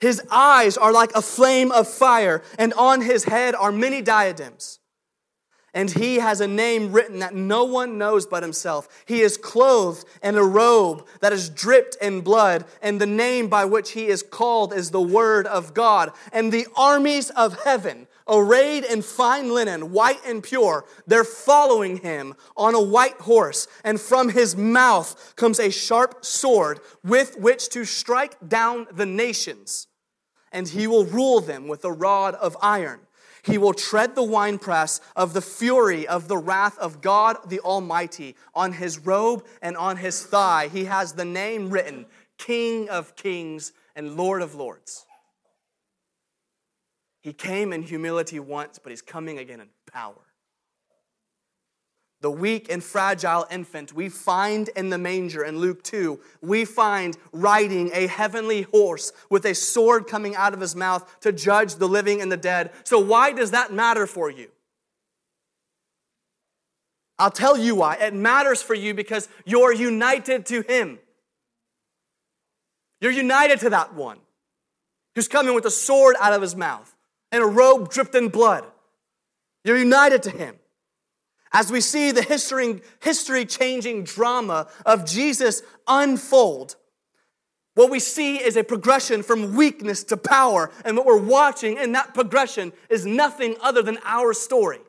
His 0.00 0.20
eyes 0.30 0.76
are 0.76 0.92
like 0.92 1.12
a 1.14 1.22
flame 1.22 1.70
of 1.70 1.86
fire, 1.86 2.42
and 2.58 2.74
on 2.74 3.02
his 3.02 3.24
head 3.24 3.54
are 3.54 3.70
many 3.70 4.02
diadems. 4.02 4.80
and 5.76 5.90
he 5.90 6.16
has 6.16 6.40
a 6.40 6.48
name 6.48 6.90
written 6.90 7.18
that 7.18 7.34
no 7.34 7.62
one 7.64 7.98
knows 7.98 8.24
but 8.24 8.42
himself. 8.42 8.88
He 9.04 9.20
is 9.20 9.36
clothed 9.36 10.06
in 10.22 10.34
a 10.34 10.42
robe 10.42 11.06
that 11.20 11.34
is 11.34 11.50
dripped 11.50 11.98
in 12.00 12.22
blood, 12.22 12.64
and 12.80 12.98
the 12.98 13.04
name 13.06 13.48
by 13.48 13.66
which 13.66 13.90
he 13.90 14.06
is 14.06 14.22
called 14.22 14.72
is 14.72 14.90
the 14.90 15.02
Word 15.02 15.46
of 15.46 15.74
God. 15.74 16.12
And 16.32 16.50
the 16.50 16.66
armies 16.76 17.28
of 17.28 17.62
heaven, 17.64 18.06
arrayed 18.28 18.84
in 18.84 19.02
fine 19.02 19.52
linen, 19.52 19.92
white 19.92 20.20
and 20.26 20.42
pure, 20.42 20.84
they're 21.06 21.24
following 21.24 21.98
him 21.98 22.34
on 22.56 22.74
a 22.74 22.82
white 22.82 23.20
horse, 23.20 23.68
and 23.84 24.00
from 24.00 24.30
his 24.30 24.56
mouth 24.56 25.34
comes 25.36 25.60
a 25.60 25.70
sharp 25.70 26.24
sword 26.24 26.80
with 27.04 27.38
which 27.38 27.68
to 27.70 27.84
strike 27.84 28.36
down 28.48 28.86
the 28.92 29.06
nations, 29.06 29.86
and 30.52 30.68
he 30.68 30.86
will 30.86 31.04
rule 31.04 31.40
them 31.40 31.68
with 31.68 31.84
a 31.84 31.92
rod 31.92 32.34
of 32.34 32.56
iron. 32.60 33.00
He 33.42 33.58
will 33.58 33.74
tread 33.74 34.16
the 34.16 34.24
winepress 34.24 35.00
of 35.14 35.32
the 35.32 35.40
fury 35.40 36.08
of 36.08 36.26
the 36.26 36.36
wrath 36.36 36.76
of 36.78 37.00
God 37.00 37.36
the 37.48 37.60
Almighty. 37.60 38.34
On 38.56 38.72
his 38.72 38.98
robe 38.98 39.44
and 39.62 39.76
on 39.76 39.98
his 39.98 40.24
thigh, 40.24 40.66
he 40.66 40.86
has 40.86 41.12
the 41.12 41.24
name 41.24 41.70
written 41.70 42.06
King 42.38 42.88
of 42.88 43.14
Kings 43.14 43.72
and 43.94 44.16
Lord 44.16 44.42
of 44.42 44.56
Lords. 44.56 45.05
He 47.26 47.32
came 47.32 47.72
in 47.72 47.82
humility 47.82 48.38
once, 48.38 48.78
but 48.78 48.90
he's 48.90 49.02
coming 49.02 49.38
again 49.38 49.60
in 49.60 49.68
power 49.90 50.26
the 52.26 52.30
weak 52.32 52.68
and 52.70 52.82
fragile 52.82 53.46
infant 53.52 53.92
we 53.92 54.08
find 54.08 54.68
in 54.70 54.90
the 54.90 54.98
manger 54.98 55.44
in 55.44 55.58
Luke 55.58 55.84
2, 55.84 56.18
we 56.40 56.64
find 56.64 57.16
riding 57.32 57.90
a 57.92 58.08
heavenly 58.08 58.62
horse 58.62 59.12
with 59.30 59.44
a 59.44 59.54
sword 59.54 60.08
coming 60.08 60.34
out 60.34 60.52
of 60.52 60.60
his 60.60 60.74
mouth 60.74 61.20
to 61.20 61.30
judge 61.30 61.76
the 61.76 61.86
living 61.86 62.20
and 62.20 62.32
the 62.32 62.36
dead. 62.36 62.72
So, 62.82 62.98
why 62.98 63.30
does 63.30 63.52
that 63.52 63.72
matter 63.72 64.08
for 64.08 64.28
you? 64.28 64.48
I'll 67.16 67.30
tell 67.30 67.56
you 67.56 67.76
why. 67.76 67.94
It 67.94 68.12
matters 68.12 68.60
for 68.60 68.74
you 68.74 68.92
because 68.92 69.28
you're 69.44 69.72
united 69.72 70.46
to 70.46 70.62
him. 70.62 70.98
You're 73.00 73.12
united 73.12 73.60
to 73.60 73.70
that 73.70 73.94
one 73.94 74.18
who's 75.14 75.28
coming 75.28 75.54
with 75.54 75.64
a 75.64 75.70
sword 75.70 76.16
out 76.20 76.32
of 76.32 76.42
his 76.42 76.56
mouth 76.56 76.95
and 77.32 77.42
a 77.42 77.46
robe 77.46 77.90
dripped 77.90 78.14
in 78.14 78.28
blood. 78.28 78.64
You're 79.64 79.78
united 79.78 80.22
to 80.24 80.30
him 80.30 80.56
as 81.52 81.72
we 81.72 81.80
see 81.80 82.10
the 82.10 82.22
history, 82.22 82.82
history 83.00 83.44
changing 83.46 84.04
drama 84.04 84.68
of 84.84 85.06
Jesus 85.06 85.62
unfold, 85.88 86.76
what 87.74 87.90
we 87.90 88.00
see 88.00 88.36
is 88.36 88.56
a 88.56 88.64
progression 88.64 89.22
from 89.22 89.54
weakness 89.54 90.02
to 90.04 90.16
power. 90.16 90.70
And 90.84 90.96
what 90.96 91.04
we're 91.04 91.18
watching 91.18 91.76
in 91.76 91.92
that 91.92 92.14
progression 92.14 92.72
is 92.88 93.04
nothing 93.04 93.54
other 93.60 93.82
than 93.82 93.98
our 94.04 94.32
story. 94.32 94.80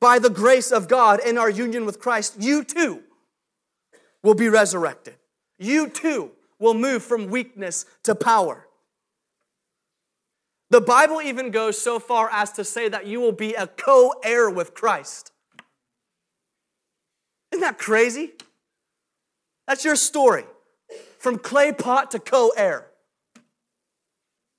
By 0.00 0.18
the 0.18 0.30
grace 0.30 0.72
of 0.72 0.88
God 0.88 1.20
in 1.20 1.36
our 1.36 1.50
union 1.50 1.84
with 1.84 2.00
Christ, 2.00 2.36
you 2.38 2.64
too 2.64 3.02
will 4.22 4.34
be 4.34 4.48
resurrected. 4.48 5.16
You 5.58 5.88
too 5.90 6.30
will 6.58 6.74
move 6.74 7.02
from 7.02 7.28
weakness 7.28 7.84
to 8.04 8.14
power. 8.14 8.66
The 10.70 10.80
Bible 10.80 11.20
even 11.20 11.50
goes 11.50 11.80
so 11.80 11.98
far 11.98 12.30
as 12.32 12.52
to 12.52 12.64
say 12.64 12.88
that 12.88 13.06
you 13.06 13.20
will 13.20 13.32
be 13.32 13.54
a 13.54 13.66
co 13.66 14.14
heir 14.22 14.48
with 14.48 14.72
Christ. 14.72 15.32
Isn't 17.50 17.62
that 17.62 17.78
crazy? 17.78 18.30
That's 19.66 19.84
your 19.84 19.96
story. 19.96 20.44
From 21.18 21.38
clay 21.38 21.72
pot 21.72 22.12
to 22.12 22.20
co 22.20 22.52
heir. 22.56 22.86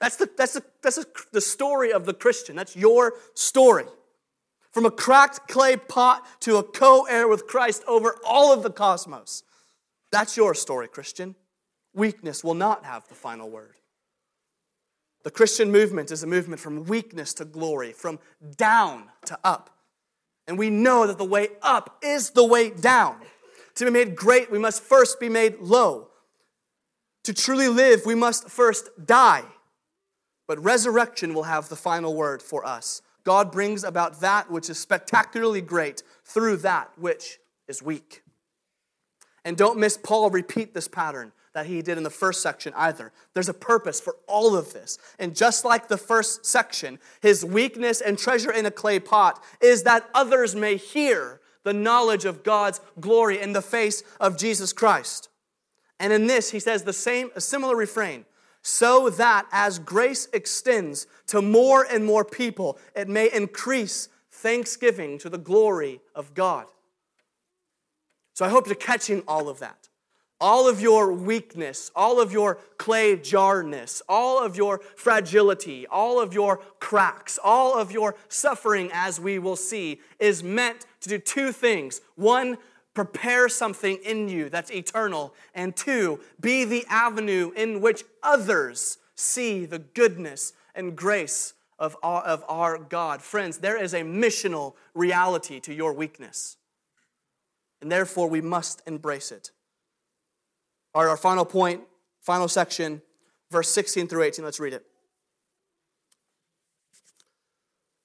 That's, 0.02 0.18
the, 0.18 0.30
that's, 0.36 0.54
the, 0.54 0.64
that's 0.82 0.98
the, 0.98 1.06
the 1.32 1.42
story 1.42 1.94
of 1.94 2.06
the 2.06 2.14
Christian. 2.14 2.56
That's 2.56 2.76
your 2.76 3.14
story. 3.34 3.86
From 4.72 4.86
a 4.86 4.92
cracked 4.92 5.48
clay 5.48 5.78
pot 5.78 6.26
to 6.42 6.58
a 6.58 6.64
co 6.64 7.06
heir 7.06 7.28
with 7.28 7.48
Christ 7.48 7.84
over 7.88 8.18
all 8.26 8.52
of 8.52 8.64
the 8.64 8.72
cosmos. 8.72 9.44
That's 10.12 10.36
your 10.36 10.56
story, 10.56 10.90
Christian. 10.90 11.36
Weakness 11.94 12.44
will 12.44 12.54
not 12.54 12.84
have 12.84 13.08
the 13.08 13.16
final 13.16 13.50
word. 13.50 13.76
The 15.24 15.32
Christian 15.32 15.72
movement 15.72 16.12
is 16.12 16.24
a 16.24 16.28
movement 16.28 16.62
from 16.62 16.86
weakness 16.86 17.34
to 17.36 17.46
glory, 17.46 17.94
from 17.94 18.20
down 18.58 19.06
to 19.26 19.38
up. 19.44 19.70
And 20.48 20.58
we 20.58 20.70
know 20.70 21.06
that 21.06 21.18
the 21.18 21.26
way 21.26 21.50
up 21.62 22.00
is 22.04 22.32
the 22.32 22.46
way 22.46 22.72
down. 22.72 23.18
To 23.76 23.86
be 23.86 23.92
made 23.92 24.16
great, 24.16 24.52
we 24.52 24.60
must 24.60 24.82
first 24.82 25.20
be 25.20 25.30
made 25.30 25.60
low. 25.60 26.10
To 27.26 27.34
truly 27.34 27.68
live, 27.68 28.06
we 28.06 28.16
must 28.16 28.50
first 28.50 28.90
die. 29.06 29.44
But 30.48 30.64
resurrection 30.64 31.34
will 31.34 31.44
have 31.44 31.70
the 31.70 31.76
final 31.76 32.16
word 32.16 32.42
for 32.42 32.66
us. 32.66 33.02
God 33.24 33.52
brings 33.52 33.84
about 33.84 34.22
that 34.22 34.50
which 34.50 34.70
is 34.70 34.80
spectacularly 34.80 35.62
great 35.62 36.02
through 36.26 36.58
that 36.58 36.92
which 36.98 37.38
is 37.68 37.84
weak. 37.84 38.24
And 39.44 39.58
don't 39.58 39.80
miss 39.80 39.98
Paul 39.98 40.30
repeat 40.30 40.74
this 40.74 40.88
pattern 40.88 41.32
that 41.54 41.66
he 41.66 41.82
did 41.82 41.98
in 41.98 42.04
the 42.04 42.10
first 42.10 42.42
section 42.42 42.74
either. 42.76 43.12
There's 43.34 43.50
a 43.50 43.54
purpose 43.54 44.00
for 44.00 44.16
all 44.28 44.56
of 44.56 44.74
this. 44.74 44.98
And 45.20 45.36
just 45.36 45.66
like 45.66 45.88
the 45.88 45.98
first 45.98 46.46
section, 46.46 47.00
his 47.22 47.44
weakness 47.44 48.00
and 48.02 48.18
treasure 48.18 48.52
in 48.52 48.66
a 48.66 48.72
clay 48.72 49.00
pot 49.00 49.44
is 49.60 49.84
that 49.84 50.10
others 50.14 50.56
may 50.56 50.78
hear 50.78 51.42
the 51.64 51.74
knowledge 51.74 52.26
of 52.26 52.44
God's 52.44 52.80
glory 53.00 53.40
in 53.40 53.54
the 53.54 53.62
face 53.62 54.04
of 54.20 54.38
Jesus 54.38 54.74
Christ. 54.74 55.30
And 56.00 56.14
in 56.14 56.28
this, 56.28 56.52
he 56.52 56.60
says 56.60 56.84
the 56.84 56.94
same, 56.94 57.30
a 57.36 57.42
similar 57.42 57.76
refrain 57.76 58.26
so 58.64 59.10
that 59.10 59.48
as 59.52 59.80
grace 59.80 60.28
extends 60.34 61.08
to 61.28 61.42
more 61.42 61.86
and 61.90 62.06
more 62.06 62.24
people, 62.24 62.78
it 62.96 63.08
may 63.08 63.32
increase 63.32 64.10
thanksgiving 64.32 65.18
to 65.20 65.30
the 65.30 65.38
glory 65.38 66.00
of 66.16 66.34
God. 66.34 66.68
So 68.42 68.46
I 68.48 68.50
hope 68.50 68.66
you're 68.66 68.74
catching 68.76 69.22
all 69.28 69.50
of 69.50 69.60
that 69.60 69.88
all 70.40 70.68
of 70.68 70.82
your 70.82 71.14
weakness, 71.14 71.92
all 71.96 72.20
of 72.20 72.34
your 72.34 72.56
clay 72.80 73.16
jarness, 73.16 74.02
all 74.10 74.44
of 74.44 74.58
your 74.58 74.80
fragility, 74.96 75.86
all 75.86 76.20
of 76.20 76.34
your 76.34 76.58
cracks, 76.80 77.38
all 77.44 77.78
of 77.78 77.92
your 77.92 78.16
suffering, 78.30 78.90
as 78.92 79.20
we 79.20 79.38
will 79.38 79.56
see, 79.56 80.02
is 80.20 80.42
meant 80.42 80.88
to 81.02 81.10
do 81.10 81.20
two 81.20 81.52
things. 81.52 82.02
One, 82.16 82.58
prepare 82.96 83.48
something 83.48 84.00
in 84.04 84.28
you 84.28 84.50
that's 84.50 84.72
eternal. 84.72 85.36
And 85.54 85.76
two, 85.76 86.20
be 86.40 86.66
the 86.66 86.84
avenue 86.90 87.52
in 87.56 87.80
which 87.80 88.04
others 88.24 88.98
see 89.14 89.68
the 89.68 89.78
goodness 89.78 90.54
and 90.74 90.96
grace 90.96 91.54
of 91.78 91.96
our, 92.02 92.24
of 92.24 92.44
our 92.50 92.80
God. 92.80 93.22
Friends, 93.22 93.60
there 93.60 93.78
is 93.80 93.94
a 93.94 94.02
missional 94.02 94.74
reality 94.96 95.60
to 95.60 95.72
your 95.76 95.94
weakness. 95.94 96.58
And 97.82 97.92
therefore, 97.92 98.30
we 98.30 98.42
must 98.42 98.82
embrace 98.86 99.32
it. 99.32 99.52
All 100.94 101.04
right, 101.04 101.10
our 101.10 101.18
final 101.18 101.46
point, 101.46 101.82
final 102.22 102.48
section, 102.48 103.02
verse 103.50 103.70
16 103.70 104.08
through 104.08 104.24
18. 104.24 104.46
Let's 104.46 104.60
read 104.60 104.74
it. 104.74 104.86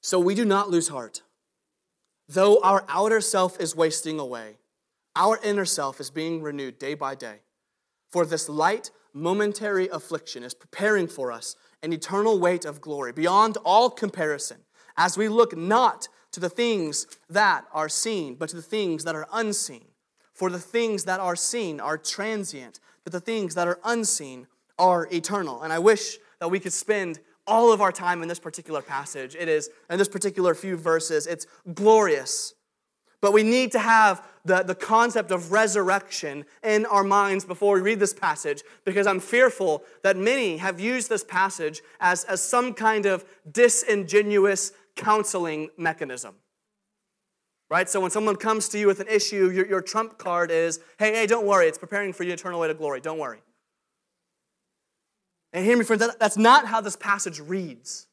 So 0.00 0.18
we 0.20 0.34
do 0.34 0.44
not 0.44 0.70
lose 0.70 0.88
heart. 0.88 1.22
Though 2.28 2.60
our 2.62 2.84
outer 2.88 3.20
self 3.20 3.60
is 3.60 3.76
wasting 3.76 4.18
away, 4.18 4.58
our 5.14 5.38
inner 5.42 5.64
self 5.64 6.00
is 6.00 6.10
being 6.10 6.42
renewed 6.42 6.78
day 6.78 6.94
by 6.94 7.14
day. 7.14 7.40
For 8.10 8.24
this 8.24 8.48
light, 8.48 8.90
momentary 9.12 9.88
affliction 9.88 10.42
is 10.42 10.54
preparing 10.54 11.08
for 11.08 11.32
us 11.32 11.56
an 11.82 11.92
eternal 11.92 12.38
weight 12.38 12.64
of 12.64 12.80
glory 12.80 13.12
beyond 13.12 13.56
all 13.64 13.90
comparison, 13.90 14.58
as 14.96 15.16
we 15.16 15.28
look 15.28 15.56
not 15.56 16.08
to 16.36 16.40
the 16.40 16.50
things 16.50 17.06
that 17.30 17.64
are 17.72 17.88
seen, 17.88 18.34
but 18.34 18.50
to 18.50 18.56
the 18.56 18.60
things 18.60 19.04
that 19.04 19.14
are 19.14 19.26
unseen. 19.32 19.86
For 20.34 20.50
the 20.50 20.58
things 20.58 21.04
that 21.04 21.18
are 21.18 21.34
seen 21.34 21.80
are 21.80 21.96
transient, 21.96 22.78
but 23.04 23.14
the 23.14 23.20
things 23.20 23.54
that 23.54 23.66
are 23.66 23.78
unseen 23.82 24.46
are 24.78 25.08
eternal. 25.10 25.62
And 25.62 25.72
I 25.72 25.78
wish 25.78 26.18
that 26.40 26.50
we 26.50 26.60
could 26.60 26.74
spend 26.74 27.20
all 27.46 27.72
of 27.72 27.80
our 27.80 27.90
time 27.90 28.20
in 28.20 28.28
this 28.28 28.38
particular 28.38 28.82
passage. 28.82 29.34
It 29.34 29.48
is, 29.48 29.70
in 29.88 29.96
this 29.96 30.10
particular 30.10 30.54
few 30.54 30.76
verses, 30.76 31.26
it's 31.26 31.46
glorious. 31.72 32.52
But 33.22 33.32
we 33.32 33.42
need 33.42 33.72
to 33.72 33.78
have 33.78 34.22
the, 34.44 34.62
the 34.62 34.74
concept 34.74 35.30
of 35.30 35.52
resurrection 35.52 36.44
in 36.62 36.84
our 36.84 37.02
minds 37.02 37.46
before 37.46 37.76
we 37.76 37.80
read 37.80 37.98
this 37.98 38.12
passage 38.12 38.62
because 38.84 39.06
I'm 39.06 39.20
fearful 39.20 39.84
that 40.02 40.18
many 40.18 40.58
have 40.58 40.80
used 40.80 41.08
this 41.08 41.24
passage 41.24 41.80
as, 41.98 42.24
as 42.24 42.42
some 42.42 42.74
kind 42.74 43.06
of 43.06 43.24
disingenuous 43.50 44.72
counseling 44.96 45.70
mechanism 45.76 46.34
right? 47.68 47.88
So 47.88 48.00
when 48.00 48.10
someone 48.10 48.36
comes 48.36 48.68
to 48.70 48.78
you 48.78 48.86
with 48.86 49.00
an 49.00 49.08
issue, 49.08 49.50
your, 49.50 49.66
your 49.66 49.80
trump 49.80 50.18
card 50.18 50.50
is, 50.50 50.80
hey, 50.98 51.12
hey, 51.14 51.26
don't 51.26 51.46
worry, 51.46 51.66
it's 51.66 51.78
preparing 51.78 52.12
for 52.12 52.22
you 52.22 52.32
eternal 52.32 52.60
way 52.60 52.68
to 52.68 52.74
glory. 52.74 53.00
Don't 53.00 53.18
worry. 53.18 53.40
And 55.52 55.64
hear 55.64 55.76
me, 55.76 55.84
friends, 55.84 56.00
that, 56.00 56.18
that's 56.20 56.36
not 56.36 56.66
how 56.66 56.80
this 56.80 56.96
passage 56.96 57.40
reads. 57.40 58.06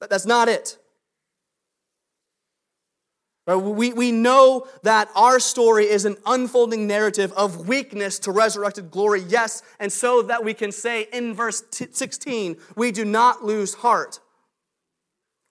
That, 0.00 0.10
that's 0.10 0.26
not 0.26 0.48
it. 0.48 0.78
Right? 3.46 3.56
We, 3.56 3.92
we 3.92 4.12
know 4.12 4.66
that 4.82 5.08
our 5.14 5.40
story 5.40 5.84
is 5.84 6.04
an 6.04 6.16
unfolding 6.26 6.86
narrative 6.86 7.32
of 7.32 7.68
weakness 7.68 8.18
to 8.20 8.32
resurrected 8.32 8.90
glory, 8.90 9.22
yes, 9.28 9.62
and 9.78 9.92
so 9.92 10.22
that 10.22 10.44
we 10.44 10.54
can 10.54 10.72
say 10.72 11.08
in 11.12 11.34
verse 11.34 11.62
16, 11.70 12.56
we 12.76 12.92
do 12.92 13.04
not 13.04 13.44
lose 13.44 13.74
heart. 13.74 14.20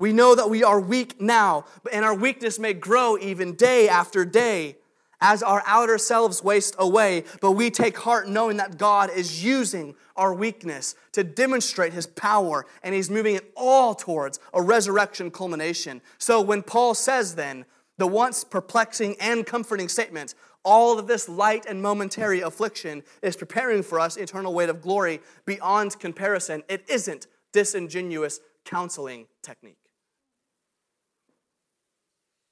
We 0.02 0.14
know 0.14 0.34
that 0.34 0.50
we 0.50 0.64
are 0.64 0.80
weak 0.80 1.22
now, 1.22 1.66
and 1.94 2.04
our 2.04 2.16
weakness 2.16 2.58
may 2.58 2.74
grow 2.74 3.20
even 3.20 3.54
day 3.54 3.88
after 3.88 4.26
day 4.26 4.78
as 5.22 5.44
our 5.44 5.62
outer 5.68 6.00
selves 6.00 6.44
waste 6.44 6.76
away. 6.80 7.24
But 7.40 7.52
we 7.52 7.70
take 7.70 8.00
heart 8.00 8.28
knowing 8.28 8.58
that 8.58 8.80
God 8.80 9.12
is 9.12 9.46
using 9.46 9.94
our 10.16 10.34
weakness 10.34 10.96
to 11.12 11.24
demonstrate 11.24 11.94
his 11.94 12.08
power, 12.08 12.66
and 12.82 12.96
he's 12.96 13.12
moving 13.12 13.36
it 13.36 13.52
all 13.56 13.94
towards 13.94 14.40
a 14.56 14.62
resurrection 14.64 15.30
culmination. 15.30 16.02
So 16.18 16.42
when 16.42 16.64
Paul 16.64 16.96
says, 16.96 17.36
then, 17.36 17.66
the 18.00 18.08
once 18.08 18.44
perplexing 18.44 19.18
and 19.20 19.46
comforting 19.46 19.88
statement, 19.88 20.34
all 20.66 20.98
of 20.98 21.06
this 21.06 21.30
light 21.30 21.68
and 21.68 21.80
momentary 21.80 22.42
affliction 22.42 23.04
is 23.22 23.36
preparing 23.36 23.84
for 23.84 24.00
us 24.00 24.18
eternal 24.18 24.56
weight 24.56 24.70
of 24.70 24.82
glory 24.82 25.22
beyond 25.46 26.00
comparison. 26.00 26.64
It 26.68 26.90
isn't 26.90 27.28
disingenuous 27.54 28.40
counseling 28.66 29.28
technique. 29.44 29.81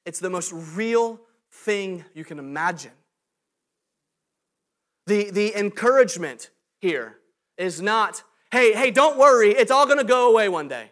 It's 0.09 0.17
the 0.19 0.31
most 0.31 0.51
real 0.73 1.21
thing 1.51 2.03
you 2.15 2.25
can 2.25 2.39
imagine. 2.39 2.93
The, 5.05 5.29
the 5.29 5.55
encouragement 5.55 6.49
here 6.81 7.17
is 7.59 7.79
not, 7.79 8.23
hey, 8.51 8.73
hey, 8.73 8.89
don't 8.89 9.19
worry, 9.19 9.51
it's 9.51 9.69
all 9.69 9.85
gonna 9.85 10.03
go 10.03 10.31
away 10.31 10.49
one 10.49 10.67
day. 10.67 10.89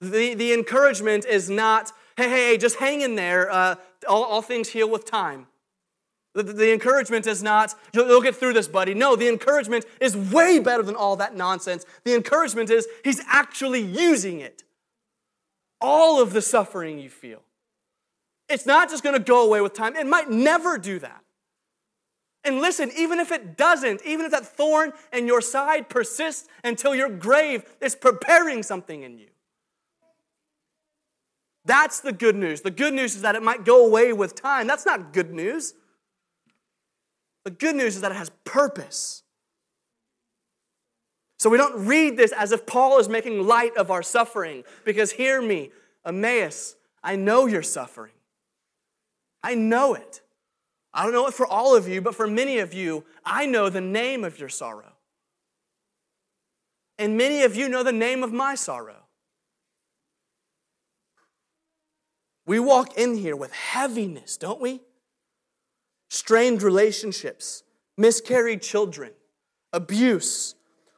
The, 0.00 0.34
the 0.34 0.52
encouragement 0.52 1.24
is 1.24 1.50
not, 1.50 1.90
hey, 2.16 2.28
hey, 2.28 2.50
hey 2.50 2.56
just 2.56 2.76
hang 2.76 3.00
in 3.00 3.16
there, 3.16 3.50
uh, 3.50 3.74
all, 4.08 4.22
all 4.22 4.42
things 4.42 4.68
heal 4.68 4.88
with 4.88 5.04
time. 5.04 5.48
The, 6.34 6.44
the 6.44 6.72
encouragement 6.72 7.26
is 7.26 7.42
not, 7.42 7.74
you'll, 7.92 8.06
you'll 8.06 8.22
get 8.22 8.36
through 8.36 8.52
this, 8.52 8.68
buddy. 8.68 8.94
No, 8.94 9.16
the 9.16 9.28
encouragement 9.28 9.84
is 10.00 10.16
way 10.16 10.60
better 10.60 10.84
than 10.84 10.94
all 10.94 11.16
that 11.16 11.34
nonsense. 11.34 11.84
The 12.04 12.14
encouragement 12.14 12.70
is, 12.70 12.86
he's 13.02 13.20
actually 13.26 13.80
using 13.80 14.38
it. 14.38 14.62
All 15.80 16.22
of 16.22 16.32
the 16.32 16.42
suffering 16.42 17.00
you 17.00 17.10
feel. 17.10 17.42
It's 18.48 18.66
not 18.66 18.88
just 18.88 19.02
gonna 19.02 19.18
go 19.18 19.44
away 19.44 19.60
with 19.60 19.74
time, 19.74 19.96
it 19.96 20.06
might 20.06 20.30
never 20.30 20.78
do 20.78 20.98
that. 20.98 21.22
And 22.44 22.60
listen, 22.60 22.90
even 22.96 23.18
if 23.18 23.30
it 23.30 23.56
doesn't, 23.56 24.00
even 24.06 24.24
if 24.24 24.30
that 24.32 24.46
thorn 24.46 24.92
in 25.12 25.26
your 25.26 25.40
side 25.40 25.88
persists 25.88 26.48
until 26.64 26.94
your 26.94 27.08
grave 27.08 27.64
is 27.80 27.94
preparing 27.94 28.62
something 28.62 29.02
in 29.02 29.18
you. 29.18 29.28
That's 31.64 32.00
the 32.00 32.12
good 32.12 32.36
news. 32.36 32.62
The 32.62 32.70
good 32.70 32.94
news 32.94 33.14
is 33.14 33.22
that 33.22 33.34
it 33.34 33.42
might 33.42 33.64
go 33.64 33.84
away 33.84 34.14
with 34.14 34.34
time. 34.34 34.66
That's 34.66 34.86
not 34.86 35.12
good 35.12 35.34
news. 35.34 35.74
The 37.44 37.50
good 37.50 37.76
news 37.76 37.96
is 37.96 38.00
that 38.00 38.12
it 38.12 38.16
has 38.16 38.30
purpose. 38.44 39.22
So 41.38 41.50
we 41.50 41.58
don't 41.58 41.86
read 41.86 42.16
this 42.16 42.32
as 42.32 42.52
if 42.52 42.64
Paul 42.66 42.98
is 42.98 43.08
making 43.08 43.46
light 43.46 43.76
of 43.76 43.90
our 43.90 44.02
suffering, 44.02 44.64
because 44.84 45.12
hear 45.12 45.42
me, 45.42 45.70
Emmaus, 46.06 46.76
I 47.02 47.16
know 47.16 47.46
you're 47.46 47.62
suffering. 47.62 48.12
I 49.42 49.54
know 49.54 49.94
it. 49.94 50.20
I 50.92 51.04
don't 51.04 51.12
know 51.12 51.26
it 51.26 51.34
for 51.34 51.46
all 51.46 51.76
of 51.76 51.86
you, 51.86 52.00
but 52.00 52.14
for 52.14 52.26
many 52.26 52.58
of 52.58 52.74
you, 52.74 53.04
I 53.24 53.46
know 53.46 53.68
the 53.68 53.80
name 53.80 54.24
of 54.24 54.38
your 54.38 54.48
sorrow. 54.48 54.92
And 56.98 57.16
many 57.16 57.42
of 57.42 57.54
you 57.54 57.68
know 57.68 57.82
the 57.82 57.92
name 57.92 58.24
of 58.24 58.32
my 58.32 58.54
sorrow. 58.54 59.04
We 62.46 62.58
walk 62.58 62.96
in 62.96 63.16
here 63.16 63.36
with 63.36 63.52
heaviness, 63.52 64.36
don't 64.36 64.60
we? 64.60 64.80
Strained 66.08 66.62
relationships, 66.62 67.62
miscarried 67.98 68.62
children, 68.62 69.12
abuse, 69.72 70.54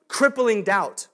crippling 0.07 0.63
doubt, 0.63 1.09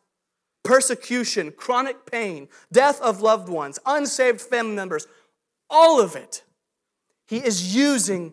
persecution, 0.62 1.52
chronic 1.56 2.04
pain, 2.04 2.48
death 2.70 3.00
of 3.00 3.22
loved 3.22 3.48
ones, 3.48 3.78
unsaved 3.86 4.40
family 4.40 4.74
members, 4.74 5.06
all 5.70 6.00
of 6.00 6.14
it. 6.14 6.44
He 7.26 7.38
is 7.38 7.74
using 7.74 8.32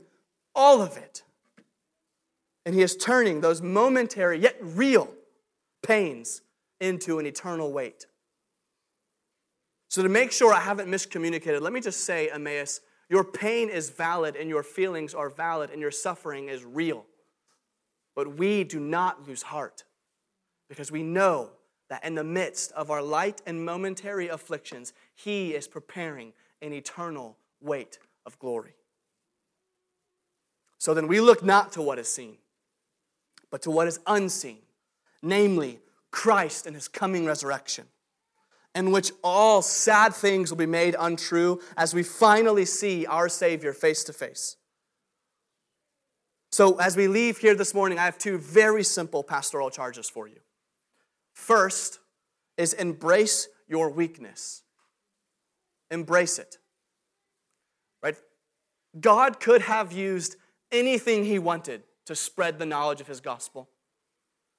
all 0.56 0.82
of 0.82 0.98
it. 0.98 1.24
And 2.66 2.74
he 2.74 2.82
is 2.82 2.96
turning 2.96 3.42
those 3.42 3.62
momentary 3.62 4.40
yet 4.40 4.58
real 4.62 5.10
pains 5.82 6.42
into 6.80 7.20
an 7.20 7.26
eternal 7.26 7.72
weight. 7.72 8.06
So, 9.90 10.02
to 10.02 10.10
make 10.10 10.32
sure 10.32 10.54
I 10.54 10.60
haven't 10.60 10.90
miscommunicated, 10.90 11.62
let 11.62 11.74
me 11.74 11.82
just 11.82 12.06
say, 12.06 12.30
Emmaus, 12.30 12.82
your 13.10 13.24
pain 13.24 13.70
is 13.70 13.90
valid 13.90 14.36
and 14.36 14.50
your 14.50 14.64
feelings 14.64 15.14
are 15.14 15.30
valid 15.30 15.70
and 15.70 15.80
your 15.80 15.92
suffering 15.92 16.50
is 16.50 16.64
real. 16.64 17.06
But 18.16 18.38
we 18.38 18.64
do 18.64 18.80
not 18.80 19.28
lose 19.28 19.44
heart 19.44 19.84
because 20.70 20.92
we 20.92 21.04
know 21.04 21.52
that 21.90 22.04
in 22.04 22.16
the 22.16 22.24
midst 22.24 22.72
of 22.72 22.90
our 22.90 23.02
light 23.02 23.42
and 23.46 23.64
momentary 23.64 24.30
afflictions, 24.30 24.94
He 25.14 25.54
is 25.54 25.68
preparing 25.68 26.34
an 26.62 26.74
eternal 26.74 27.38
weight 27.62 28.00
of 28.26 28.40
glory. 28.40 28.76
So 30.84 30.94
then 30.94 31.08
we 31.08 31.22
look 31.22 31.42
not 31.42 31.72
to 31.72 31.82
what 31.82 31.98
is 31.98 32.14
seen, 32.14 32.36
but 33.50 33.62
to 33.62 33.72
what 33.72 33.88
is 33.88 34.02
unseen, 34.06 34.58
namely 35.22 35.80
Christ 36.12 36.68
and 36.68 36.76
his 36.76 36.90
coming 36.90 37.26
resurrection, 37.26 37.86
in 38.76 38.92
which 38.92 39.14
all 39.24 39.62
sad 39.62 40.14
things 40.14 40.52
will 40.52 40.58
be 40.58 40.66
made 40.66 40.98
untrue 41.00 41.62
as 41.78 41.94
we 41.94 42.04
finally 42.04 42.66
see 42.66 43.06
our 43.06 43.30
Savior 43.30 43.72
face 43.72 44.04
to 44.04 44.12
face. 44.12 44.58
So, 46.52 46.78
as 46.80 46.98
we 46.98 47.08
leave 47.08 47.38
here 47.38 47.56
this 47.56 47.74
morning, 47.74 47.98
I 47.98 48.04
have 48.04 48.18
two 48.18 48.38
very 48.38 48.84
simple 48.84 49.24
pastoral 49.24 49.70
charges 49.70 50.10
for 50.10 50.28
you. 50.28 50.42
First 51.32 52.00
is 52.58 52.74
embrace 52.74 53.48
your 53.70 53.90
weakness. 53.90 54.64
Embrace 55.90 56.40
it. 56.40 56.58
Right? 58.02 58.18
God 59.00 59.40
could 59.40 59.62
have 59.62 59.94
used 59.94 60.36
anything 60.74 61.24
he 61.24 61.40
wanted 61.40 61.84
to 62.06 62.16
spread 62.16 62.60
the 62.60 62.66
knowledge 62.66 63.00
of 63.00 63.08
his 63.08 63.22
gospel. 63.22 63.70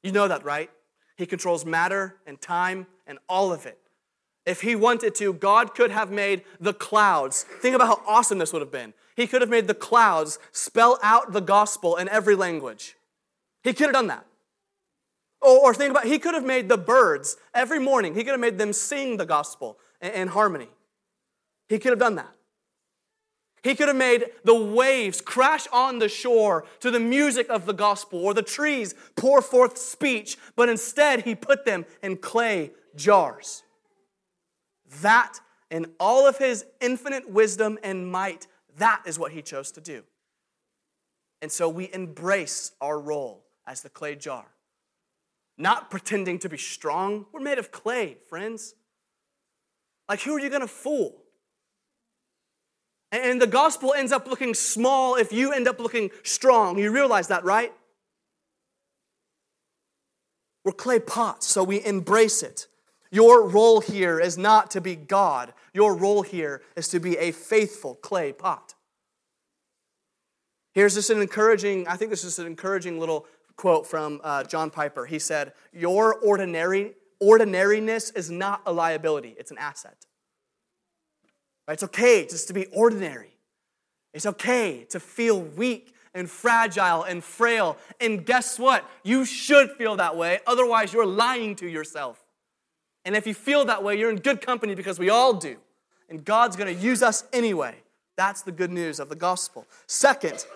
You 0.03 0.12
know 0.12 0.29
that, 0.29 0.44
right? 0.44 0.70
He 1.16 1.27
controls 1.27 1.66
matter 1.66 2.16
and 2.27 2.40
time 2.40 2.87
and 3.07 3.18
all 3.29 3.53
of 3.53 3.66
it. 3.66 3.79
If 4.46 4.61
he 4.61 4.77
wanted 4.77 5.14
to, 5.16 5.33
God 5.33 5.74
could 5.74 5.90
have 5.90 6.11
made 6.11 6.42
the 6.61 6.74
clouds. 6.74 7.44
Think 7.61 7.74
about 7.74 7.88
how 7.88 8.03
awesome 8.07 8.38
this 8.38 8.53
would 8.53 8.62
have 8.62 8.70
been. 8.70 8.92
He 9.16 9.27
could 9.27 9.40
have 9.40 9.50
made 9.50 9.66
the 9.66 9.74
clouds 9.74 10.38
spell 10.53 10.98
out 11.03 11.33
the 11.33 11.40
gospel 11.40 11.96
in 11.96 12.09
every 12.09 12.35
language. 12.35 12.96
He 13.62 13.72
could 13.72 13.87
have 13.87 13.94
done 13.94 14.09
that. 14.09 14.27
Or, 15.40 15.74
think 15.74 15.90
about, 15.90 16.07
he 16.07 16.18
could 16.18 16.35
have 16.35 16.44
made 16.44 16.68
the 16.68 16.79
birds 16.79 17.37
every 17.55 17.79
morning, 17.79 18.14
he 18.14 18.24
could 18.24 18.33
have 18.33 18.40
made 18.40 18.59
them 18.59 18.72
sing 18.72 19.18
the 19.18 19.27
gospel 19.27 19.79
in, 20.00 20.11
in 20.12 20.29
harmony. 20.29 20.68
He 21.68 21.79
could 21.79 21.90
have 21.90 21.98
done 21.98 22.16
that. 22.16 22.35
He 23.64 23.74
could 23.74 23.88
have 23.88 23.96
made 23.96 24.27
the 24.44 24.55
waves 24.55 25.22
crash 25.22 25.66
on 25.72 25.98
the 25.98 26.09
shore 26.09 26.66
to 26.81 26.90
the 26.90 27.00
music 27.00 27.48
of 27.48 27.64
the 27.64 27.72
gospel 27.72 28.22
or 28.22 28.35
the 28.35 28.42
trees 28.42 28.94
pour 29.16 29.40
forth 29.40 29.79
speech, 29.79 30.37
but 30.55 30.68
instead 30.68 31.22
he 31.22 31.35
put 31.35 31.64
them 31.64 31.87
in 32.03 32.18
clay 32.18 32.72
jars. 32.94 33.62
That, 35.00 35.40
in 35.70 35.87
all 35.98 36.27
of 36.27 36.37
his 36.37 36.66
infinite 36.83 37.31
wisdom 37.31 37.79
and 37.83 38.12
might, 38.12 38.46
that 38.77 39.03
is 39.07 39.18
what 39.18 39.33
he 39.33 39.40
chose 39.40 39.72
to 39.72 39.81
do. 39.81 40.03
And 41.40 41.50
so 41.50 41.66
we 41.66 41.90
embrace 41.90 42.72
our 42.83 43.00
role 43.00 43.46
as 43.66 43.81
the 43.81 43.88
clay 43.88 44.14
jar. 44.14 44.44
Not 45.57 45.90
pretending 45.90 46.38
to 46.40 46.50
be 46.50 46.59
strong. 46.59 47.24
We're 47.33 47.40
made 47.40 47.59
of 47.59 47.70
clay, 47.70 48.18
friends. 48.29 48.74
Like, 50.07 50.20
who 50.20 50.37
are 50.37 50.40
you 50.40 50.50
going 50.50 50.61
to 50.61 50.68
fool? 50.68 51.23
And 53.14 53.40
the 53.40 53.46
gospel 53.46 53.94
ends 53.94 54.11
up 54.11 54.27
looking 54.27 54.55
small 54.55 55.14
if 55.14 55.33
you 55.33 55.53
end 55.53 55.68
up 55.68 55.79
looking 55.79 56.11
strong. 56.24 56.79
You 56.79 56.90
realize 56.90 57.29
that, 57.29 57.44
right? 57.44 57.72
We're 60.64 60.72
clay 60.72 60.98
pots, 60.98 61.46
so 61.46 61.62
we 61.62 61.85
embrace 61.85 62.42
it. 62.42 62.66
Your 63.12 63.46
role 63.46 63.81
here 63.81 64.18
is 64.18 64.37
not 64.37 64.72
to 64.72 64.81
be 64.81 64.96
God, 64.96 65.53
your 65.72 65.94
role 65.94 66.22
here 66.22 66.62
is 66.74 66.88
to 66.88 66.98
be 66.98 67.16
a 67.18 67.31
faithful 67.31 67.94
clay 67.94 68.33
pot. 68.33 68.74
Here's 70.72 70.94
just 70.94 71.11
an 71.11 71.20
encouraging, 71.20 71.87
I 71.87 71.96
think 71.96 72.11
this 72.11 72.24
is 72.24 72.40
an 72.40 72.46
encouraging 72.48 72.98
little 72.98 73.27
quote 73.57 73.87
from 73.87 74.20
uh, 74.24 74.42
John 74.42 74.70
Piper. 74.70 75.07
He 75.07 75.20
said, 75.20 75.53
Your 75.72 76.16
ordinary, 76.16 76.94
ordinariness 77.20 78.11
is 78.11 78.29
not 78.29 78.62
a 78.66 78.72
liability, 78.72 79.37
it's 79.38 79.53
an 79.53 79.59
asset. 79.59 80.07
It's 81.68 81.83
okay 81.83 82.27
just 82.27 82.48
to 82.48 82.55
be 82.55 82.66
ordinary. 82.66 83.37
It's 84.12 84.27
okay 84.27 84.85
to 84.90 85.00
feel 85.00 85.40
weak 85.40 85.94
and 86.14 86.31
fragile 86.31 87.03
and 87.03 87.22
frail. 87.22 87.77
And 88.00 88.25
guess 88.25 88.58
what? 88.58 88.88
You 89.02 89.25
should 89.25 89.73
feel 89.73 89.96
that 89.96 90.17
way. 90.17 90.40
Otherwise, 90.46 90.92
you're 90.92 91.06
lying 91.06 91.56
to 91.56 91.69
yourself. 91.69 92.23
And 93.04 93.17
if 93.17 93.27
you 93.27 93.35
feel 93.35 93.65
that 93.67 93.83
way, 93.83 93.98
you're 93.98 94.10
in 94.10 94.17
good 94.17 94.40
company 94.40 94.75
because 94.75 94.98
we 94.98 95.10
all 95.10 95.35
do. 95.35 95.56
And 96.08 96.25
God's 96.25 96.56
going 96.56 96.75
to 96.75 96.81
use 96.81 97.02
us 97.02 97.25
anyway. 97.33 97.75
That's 98.17 98.42
the 98.42 98.52
good 98.52 98.71
news 98.71 99.00
of 99.00 99.08
the 99.08 99.17
gospel. 99.17 99.67
Second, 99.87 100.46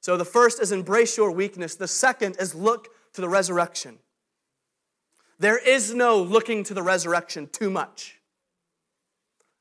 so 0.00 0.16
the 0.16 0.24
first 0.24 0.60
is 0.60 0.70
embrace 0.70 1.16
your 1.16 1.30
weakness. 1.30 1.76
The 1.76 1.88
second 1.88 2.36
is 2.38 2.54
look 2.54 2.88
to 3.14 3.20
the 3.20 3.28
resurrection. 3.28 3.98
There 5.38 5.56
is 5.56 5.94
no 5.94 6.20
looking 6.22 6.62
to 6.64 6.74
the 6.74 6.82
resurrection 6.82 7.48
too 7.50 7.70
much. 7.70 8.20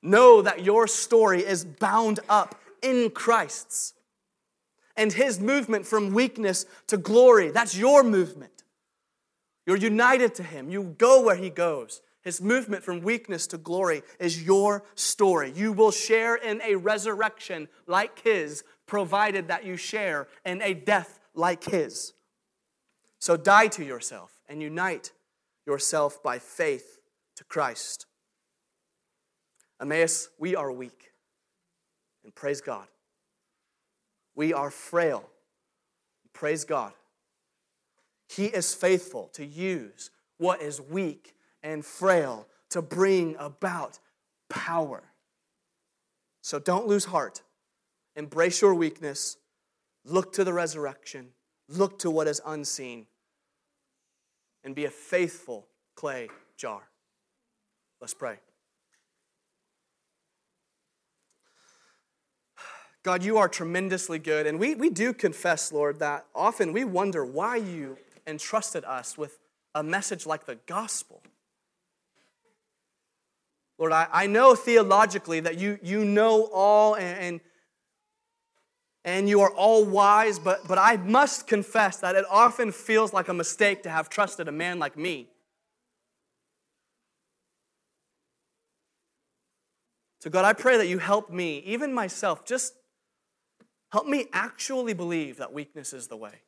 Know 0.04 0.44
that 0.44 0.64
your 0.64 0.86
story 0.86 1.44
is 1.44 1.66
bound 1.66 2.20
up 2.30 2.54
in 2.84 3.10
Christ's. 3.10 3.94
And 4.96 5.12
his 5.12 5.40
movement 5.40 5.88
from 5.88 6.14
weakness 6.14 6.68
to 6.88 6.98
glory, 6.98 7.50
that's 7.50 7.76
your 7.76 8.04
movement. 8.04 8.64
You're 9.66 9.78
united 9.78 10.36
to 10.36 10.44
him. 10.44 10.70
You 10.70 10.96
go 10.98 11.24
where 11.24 11.36
he 11.36 11.50
goes. 11.50 12.02
His 12.22 12.42
movement 12.42 12.84
from 12.84 13.02
weakness 13.02 13.48
to 13.48 13.58
glory 13.58 14.04
is 14.20 14.44
your 14.44 14.84
story. 14.96 15.52
You 15.56 15.74
will 15.74 15.92
share 15.92 16.36
in 16.36 16.62
a 16.62 16.76
resurrection 16.76 17.68
like 17.88 18.20
his, 18.20 18.64
provided 18.86 19.48
that 19.48 19.66
you 19.66 19.78
share 19.78 20.28
in 20.46 20.62
a 20.62 20.74
death 20.74 21.20
like 21.34 21.64
his. 21.64 22.14
So 23.20 23.38
die 23.38 23.68
to 23.68 23.84
yourself 23.84 24.32
and 24.48 24.62
unite 24.62 25.12
yourself 25.66 26.22
by 26.22 26.40
faith 26.40 27.00
to 27.38 27.44
Christ. 27.46 28.06
Emmaus, 29.84 30.30
we 30.40 30.56
are 30.56 30.72
weak. 30.72 31.12
And 32.24 32.34
praise 32.34 32.62
God. 32.62 32.88
We 34.34 34.54
are 34.54 34.72
frail. 34.72 35.30
Praise 36.32 36.64
God. 36.64 36.94
He 38.30 38.46
is 38.46 38.74
faithful 38.74 39.30
to 39.34 39.46
use 39.46 40.10
what 40.38 40.62
is 40.62 40.80
weak 40.80 41.36
and 41.62 41.84
frail 41.84 42.48
to 42.70 42.82
bring 42.82 43.36
about 43.38 44.00
power. 44.50 45.04
So 46.42 46.60
don't 46.60 46.88
lose 46.88 47.06
heart. 47.06 47.42
Embrace 48.16 48.62
your 48.62 48.74
weakness. 48.74 49.36
Look 50.06 50.32
to 50.34 50.46
the 50.46 50.54
resurrection. 50.54 51.32
Look 51.68 52.00
to 52.00 52.10
what 52.10 52.28
is 52.28 52.42
unseen. 52.46 53.06
And 54.64 54.76
be 54.76 54.86
a 54.86 54.90
faithful 54.90 55.68
clay 55.96 56.30
jar. 56.56 56.84
Let's 58.00 58.14
pray. 58.14 58.40
God, 63.04 63.22
you 63.22 63.38
are 63.38 63.50
tremendously 63.50 64.18
good. 64.18 64.48
And 64.48 64.58
we, 64.58 64.76
we 64.76 64.90
do 64.90 65.14
confess, 65.14 65.74
Lord, 65.74 66.00
that 66.00 66.26
often 66.34 66.72
we 66.72 66.86
wonder 66.86 67.26
why 67.26 67.58
you 67.58 67.98
entrusted 68.26 68.86
us 68.86 69.18
with 69.18 69.38
a 69.76 69.84
message 69.84 70.26
like 70.26 70.46
the 70.46 70.56
gospel. 70.66 71.22
Lord, 73.78 73.92
I, 73.92 74.08
I 74.12 74.28
know 74.28 74.56
theologically 74.56 75.42
that 75.42 75.58
you, 75.58 75.80
you 75.84 76.06
know 76.06 76.50
all 76.54 76.96
and, 76.96 77.20
and, 77.20 77.42
and 79.04 79.28
you 79.28 79.42
are 79.42 79.52
all 79.52 79.84
wise, 79.84 80.40
but, 80.40 80.66
but 80.66 80.78
I 80.78 80.96
must 80.96 81.46
confess 81.46 81.98
that 81.98 82.16
it 82.16 82.24
often 82.32 82.72
feels 82.72 83.12
like 83.12 83.28
a 83.28 83.34
mistake 83.34 83.84
to 83.84 83.90
have 83.90 84.10
trusted 84.10 84.48
a 84.48 84.52
man 84.54 84.80
like 84.80 84.96
me. 84.96 85.28
So, 90.22 90.30
God, 90.30 90.46
I 90.46 90.54
pray 90.54 90.78
that 90.78 90.88
you 90.88 91.00
help 91.00 91.30
me, 91.30 91.58
even 91.66 91.94
myself, 91.94 92.46
just 92.46 92.76
Help 93.94 94.08
me 94.08 94.26
actually 94.34 94.96
believe 94.96 95.38
that 95.38 95.54
weakness 95.54 95.94
is 95.94 96.08
the 96.08 96.18
way. 96.18 96.42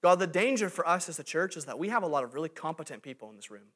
God, 0.00 0.20
the 0.20 0.26
danger 0.28 0.70
for 0.70 0.86
us 0.86 1.08
as 1.08 1.18
a 1.18 1.24
church 1.24 1.56
is 1.56 1.64
that 1.64 1.80
we 1.80 1.88
have 1.88 2.04
a 2.04 2.06
lot 2.06 2.22
of 2.22 2.32
really 2.32 2.48
competent 2.48 3.02
people 3.02 3.28
in 3.28 3.34
this 3.34 3.50
room. 3.50 3.72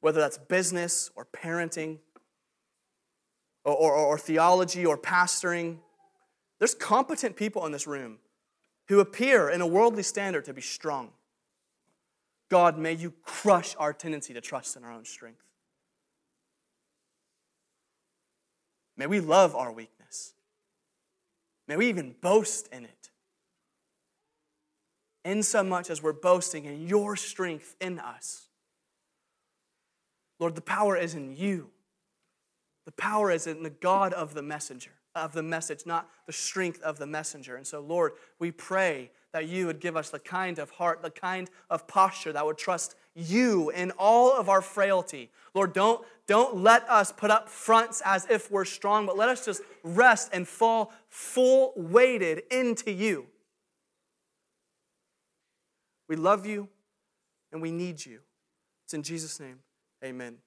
Whether 0.00 0.18
that's 0.18 0.38
business 0.38 1.10
or 1.14 1.26
parenting 1.26 1.98
or, 3.62 3.74
or, 3.74 3.92
or 3.92 4.16
theology 4.16 4.86
or 4.86 4.96
pastoring, 4.96 5.76
there's 6.58 6.74
competent 6.74 7.36
people 7.36 7.66
in 7.66 7.72
this 7.72 7.86
room 7.86 8.16
who 8.88 9.00
appear 9.00 9.50
in 9.50 9.60
a 9.60 9.66
worldly 9.66 10.02
standard 10.02 10.46
to 10.46 10.54
be 10.54 10.62
strong. 10.62 11.10
God, 12.48 12.78
may 12.78 12.94
you 12.94 13.12
crush 13.24 13.76
our 13.78 13.92
tendency 13.92 14.32
to 14.32 14.40
trust 14.40 14.74
in 14.74 14.84
our 14.84 14.90
own 14.92 15.04
strength. 15.04 15.49
May 19.00 19.06
we 19.06 19.20
love 19.20 19.56
our 19.56 19.72
weakness. 19.72 20.34
May 21.66 21.78
we 21.78 21.88
even 21.88 22.14
boast 22.20 22.68
in 22.70 22.84
it. 22.84 23.10
In 25.24 25.42
so 25.42 25.62
much 25.62 25.88
as 25.88 26.02
we're 26.02 26.12
boasting 26.12 26.66
in 26.66 26.86
your 26.86 27.16
strength 27.16 27.76
in 27.80 27.98
us. 27.98 28.48
Lord, 30.38 30.54
the 30.54 30.60
power 30.60 30.98
is 30.98 31.14
in 31.14 31.34
you. 31.34 31.70
The 32.84 32.92
power 32.92 33.30
is 33.30 33.46
in 33.46 33.62
the 33.62 33.70
God 33.70 34.12
of 34.12 34.34
the 34.34 34.42
messenger, 34.42 34.92
of 35.14 35.32
the 35.32 35.42
message, 35.42 35.86
not 35.86 36.06
the 36.26 36.34
strength 36.34 36.82
of 36.82 36.98
the 36.98 37.06
messenger. 37.06 37.56
And 37.56 37.66
so, 37.66 37.80
Lord, 37.80 38.12
we 38.38 38.50
pray 38.50 39.12
that 39.32 39.48
you 39.48 39.66
would 39.66 39.80
give 39.80 39.96
us 39.96 40.10
the 40.10 40.18
kind 40.18 40.58
of 40.58 40.70
heart, 40.70 41.02
the 41.02 41.10
kind 41.10 41.48
of 41.68 41.86
posture 41.86 42.32
that 42.32 42.44
would 42.44 42.58
trust 42.58 42.96
you 43.14 43.70
in 43.70 43.92
all 43.92 44.32
of 44.32 44.48
our 44.48 44.62
frailty. 44.62 45.30
Lord, 45.54 45.72
don't, 45.72 46.04
don't 46.26 46.56
let 46.56 46.88
us 46.88 47.12
put 47.12 47.30
up 47.30 47.48
fronts 47.48 48.02
as 48.04 48.26
if 48.28 48.50
we're 48.50 48.64
strong, 48.64 49.06
but 49.06 49.16
let 49.16 49.28
us 49.28 49.44
just 49.44 49.62
rest 49.82 50.30
and 50.32 50.46
fall 50.46 50.92
full 51.08 51.72
weighted 51.76 52.42
into 52.50 52.90
you. 52.90 53.26
We 56.08 56.16
love 56.16 56.44
you 56.46 56.68
and 57.52 57.62
we 57.62 57.70
need 57.70 58.04
you. 58.04 58.20
It's 58.84 58.94
in 58.94 59.02
Jesus' 59.02 59.38
name. 59.38 59.60
Amen 60.04 60.38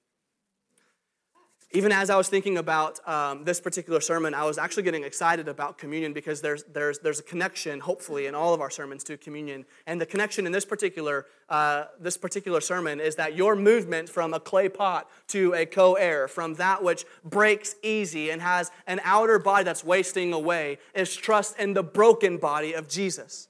even 1.74 1.90
as 1.90 2.08
I 2.08 2.16
was 2.16 2.28
thinking 2.28 2.56
about 2.56 3.06
um, 3.06 3.42
this 3.42 3.60
particular 3.60 4.00
sermon, 4.00 4.32
I 4.32 4.44
was 4.44 4.58
actually 4.58 4.84
getting 4.84 5.02
excited 5.02 5.48
about 5.48 5.76
communion 5.76 6.12
because 6.12 6.40
there's, 6.40 6.62
there's, 6.72 7.00
there's 7.00 7.18
a 7.18 7.24
connection, 7.24 7.80
hopefully, 7.80 8.26
in 8.26 8.34
all 8.34 8.54
of 8.54 8.60
our 8.60 8.70
sermons 8.70 9.02
to 9.04 9.16
communion. 9.16 9.66
And 9.88 10.00
the 10.00 10.06
connection 10.06 10.46
in 10.46 10.52
this 10.52 10.64
particular, 10.64 11.26
uh, 11.48 11.86
this 11.98 12.16
particular 12.16 12.60
sermon 12.60 13.00
is 13.00 13.16
that 13.16 13.34
your 13.34 13.56
movement 13.56 14.08
from 14.08 14.34
a 14.34 14.40
clay 14.40 14.68
pot 14.68 15.10
to 15.28 15.52
a 15.54 15.66
co 15.66 15.94
heir, 15.94 16.28
from 16.28 16.54
that 16.54 16.84
which 16.84 17.04
breaks 17.24 17.74
easy 17.82 18.30
and 18.30 18.40
has 18.40 18.70
an 18.86 19.00
outer 19.02 19.40
body 19.40 19.64
that's 19.64 19.82
wasting 19.82 20.32
away, 20.32 20.78
is 20.94 21.16
trust 21.16 21.58
in 21.58 21.74
the 21.74 21.82
broken 21.82 22.38
body 22.38 22.72
of 22.72 22.88
Jesus. 22.88 23.48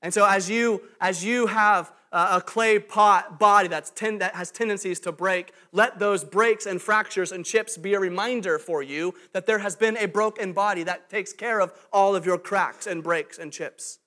And 0.00 0.14
so 0.14 0.24
as 0.24 0.48
you, 0.48 0.82
as 1.00 1.24
you 1.24 1.48
have 1.48 1.92
a 2.12 2.40
clay 2.40 2.78
pot 2.78 3.38
body 3.38 3.68
that's 3.68 3.90
ten, 3.90 4.18
that 4.18 4.34
has 4.34 4.50
tendencies 4.50 5.00
to 5.00 5.12
break, 5.12 5.52
let 5.72 5.98
those 5.98 6.24
breaks 6.24 6.66
and 6.66 6.82
fractures 6.82 7.32
and 7.32 7.44
chips 7.44 7.76
be 7.76 7.94
a 7.94 8.00
reminder 8.00 8.58
for 8.58 8.82
you 8.82 9.14
that 9.32 9.46
there 9.46 9.60
has 9.60 9.76
been 9.76 9.96
a 9.96 10.06
broken 10.06 10.52
body 10.52 10.82
that 10.82 11.08
takes 11.08 11.32
care 11.32 11.60
of 11.60 11.72
all 11.92 12.16
of 12.16 12.26
your 12.26 12.38
cracks 12.38 12.86
and 12.86 13.02
breaks 13.02 13.38
and 13.38 13.52
chips. 13.52 14.00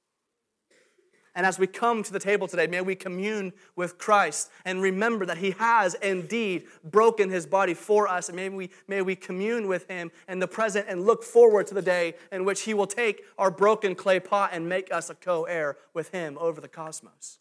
And 1.36 1.48
as 1.48 1.58
we 1.58 1.66
come 1.66 2.04
to 2.04 2.14
the 2.14 2.20
table 2.20 2.48
today, 2.48 2.68
may 2.68 2.82
we 2.82 2.94
commune 2.94 3.54
with 3.76 3.98
Christ 3.98 4.52
and 4.66 4.84
remember 4.84 5.26
that 5.26 5.40
He 5.40 5.52
has 5.52 5.96
indeed 5.96 6.66
broken 6.84 7.30
His 7.30 7.48
body 7.48 7.74
for 7.74 8.08
us. 8.08 8.30
And 8.30 8.36
may 8.36 8.50
we, 8.50 8.70
may 8.88 9.02
we 9.02 9.16
commune 9.16 9.68
with 9.68 9.88
Him 9.88 10.12
in 10.28 10.38
the 10.38 10.48
present 10.48 10.86
and 10.88 11.06
look 11.06 11.24
forward 11.24 11.66
to 11.68 11.74
the 11.74 11.82
day 11.82 12.14
in 12.32 12.46
which 12.46 12.62
He 12.62 12.76
will 12.76 12.86
take 12.86 13.24
our 13.40 13.50
broken 13.50 13.96
clay 13.96 14.20
pot 14.20 14.52
and 14.54 14.70
make 14.70 14.94
us 14.94 15.10
a 15.10 15.16
co 15.16 15.46
heir 15.46 15.78
with 15.96 16.10
Him 16.10 16.38
over 16.40 16.62
the 16.62 16.68
cosmos. 16.68 17.40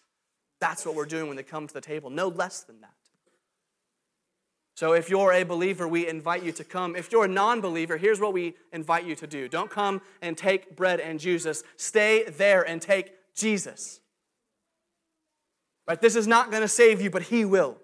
That's 0.63 0.87
what 0.87 0.95
we're 0.95 1.07
doing 1.07 1.27
when 1.27 1.37
they 1.37 1.43
come 1.43 1.67
to 1.67 1.75
the 1.75 1.81
table, 1.81 2.09
no 2.09 2.29
less 2.29 2.61
than 2.61 2.81
that. 2.83 2.95
So, 4.77 4.93
if 4.93 5.11
you're 5.11 5.33
a 5.33 5.43
believer, 5.43 5.89
we 5.89 6.07
invite 6.07 6.45
you 6.45 6.53
to 6.53 6.63
come. 6.63 6.95
If 6.95 7.11
you're 7.11 7.25
a 7.25 7.29
non 7.29 7.61
believer, 7.61 7.97
here's 7.97 8.21
what 8.21 8.33
we 8.33 8.55
invite 8.73 9.05
you 9.05 9.17
to 9.17 9.27
do 9.27 9.49
don't 9.49 9.69
come 9.69 10.01
and 10.23 10.39
take 10.39 10.77
bread 10.77 11.01
and 11.01 11.19
Jesus, 11.19 11.65
Stay 11.77 12.23
there 12.31 12.63
and 12.63 12.81
take 12.81 13.13
Jesus. 13.35 13.99
Right? 15.89 16.01
This 16.01 16.15
is 16.15 16.29
not 16.29 16.53
going 16.53 16.63
to 16.63 16.69
save 16.69 17.01
you, 17.01 17.11
but 17.11 17.23
He 17.23 17.45
will. 17.45 17.79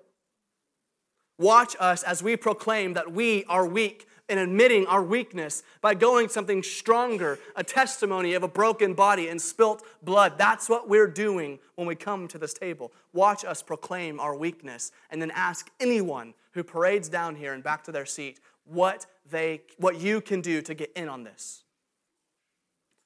Watch 1.36 1.74
us 1.80 2.04
as 2.04 2.22
we 2.22 2.36
proclaim 2.36 2.92
that 2.92 3.10
we 3.10 3.42
are 3.46 3.66
weak 3.66 4.07
in 4.28 4.38
admitting 4.38 4.86
our 4.86 5.02
weakness 5.02 5.62
by 5.80 5.94
going 5.94 6.28
something 6.28 6.62
stronger, 6.62 7.38
a 7.56 7.64
testimony 7.64 8.34
of 8.34 8.42
a 8.42 8.48
broken 8.48 8.94
body 8.94 9.28
and 9.28 9.40
spilt 9.40 9.82
blood. 10.02 10.38
That's 10.38 10.68
what 10.68 10.88
we're 10.88 11.06
doing 11.06 11.58
when 11.76 11.86
we 11.86 11.94
come 11.94 12.28
to 12.28 12.38
this 12.38 12.52
table. 12.52 12.92
Watch 13.12 13.44
us 13.44 13.62
proclaim 13.62 14.20
our 14.20 14.36
weakness 14.36 14.92
and 15.10 15.20
then 15.20 15.30
ask 15.32 15.70
anyone 15.80 16.34
who 16.52 16.62
parades 16.62 17.08
down 17.08 17.36
here 17.36 17.54
and 17.54 17.62
back 17.62 17.84
to 17.84 17.92
their 17.92 18.06
seat 18.06 18.40
what 18.64 19.06
they 19.30 19.62
what 19.78 20.00
you 20.00 20.20
can 20.20 20.40
do 20.40 20.60
to 20.62 20.74
get 20.74 20.92
in 20.94 21.08
on 21.08 21.24
this. 21.24 21.64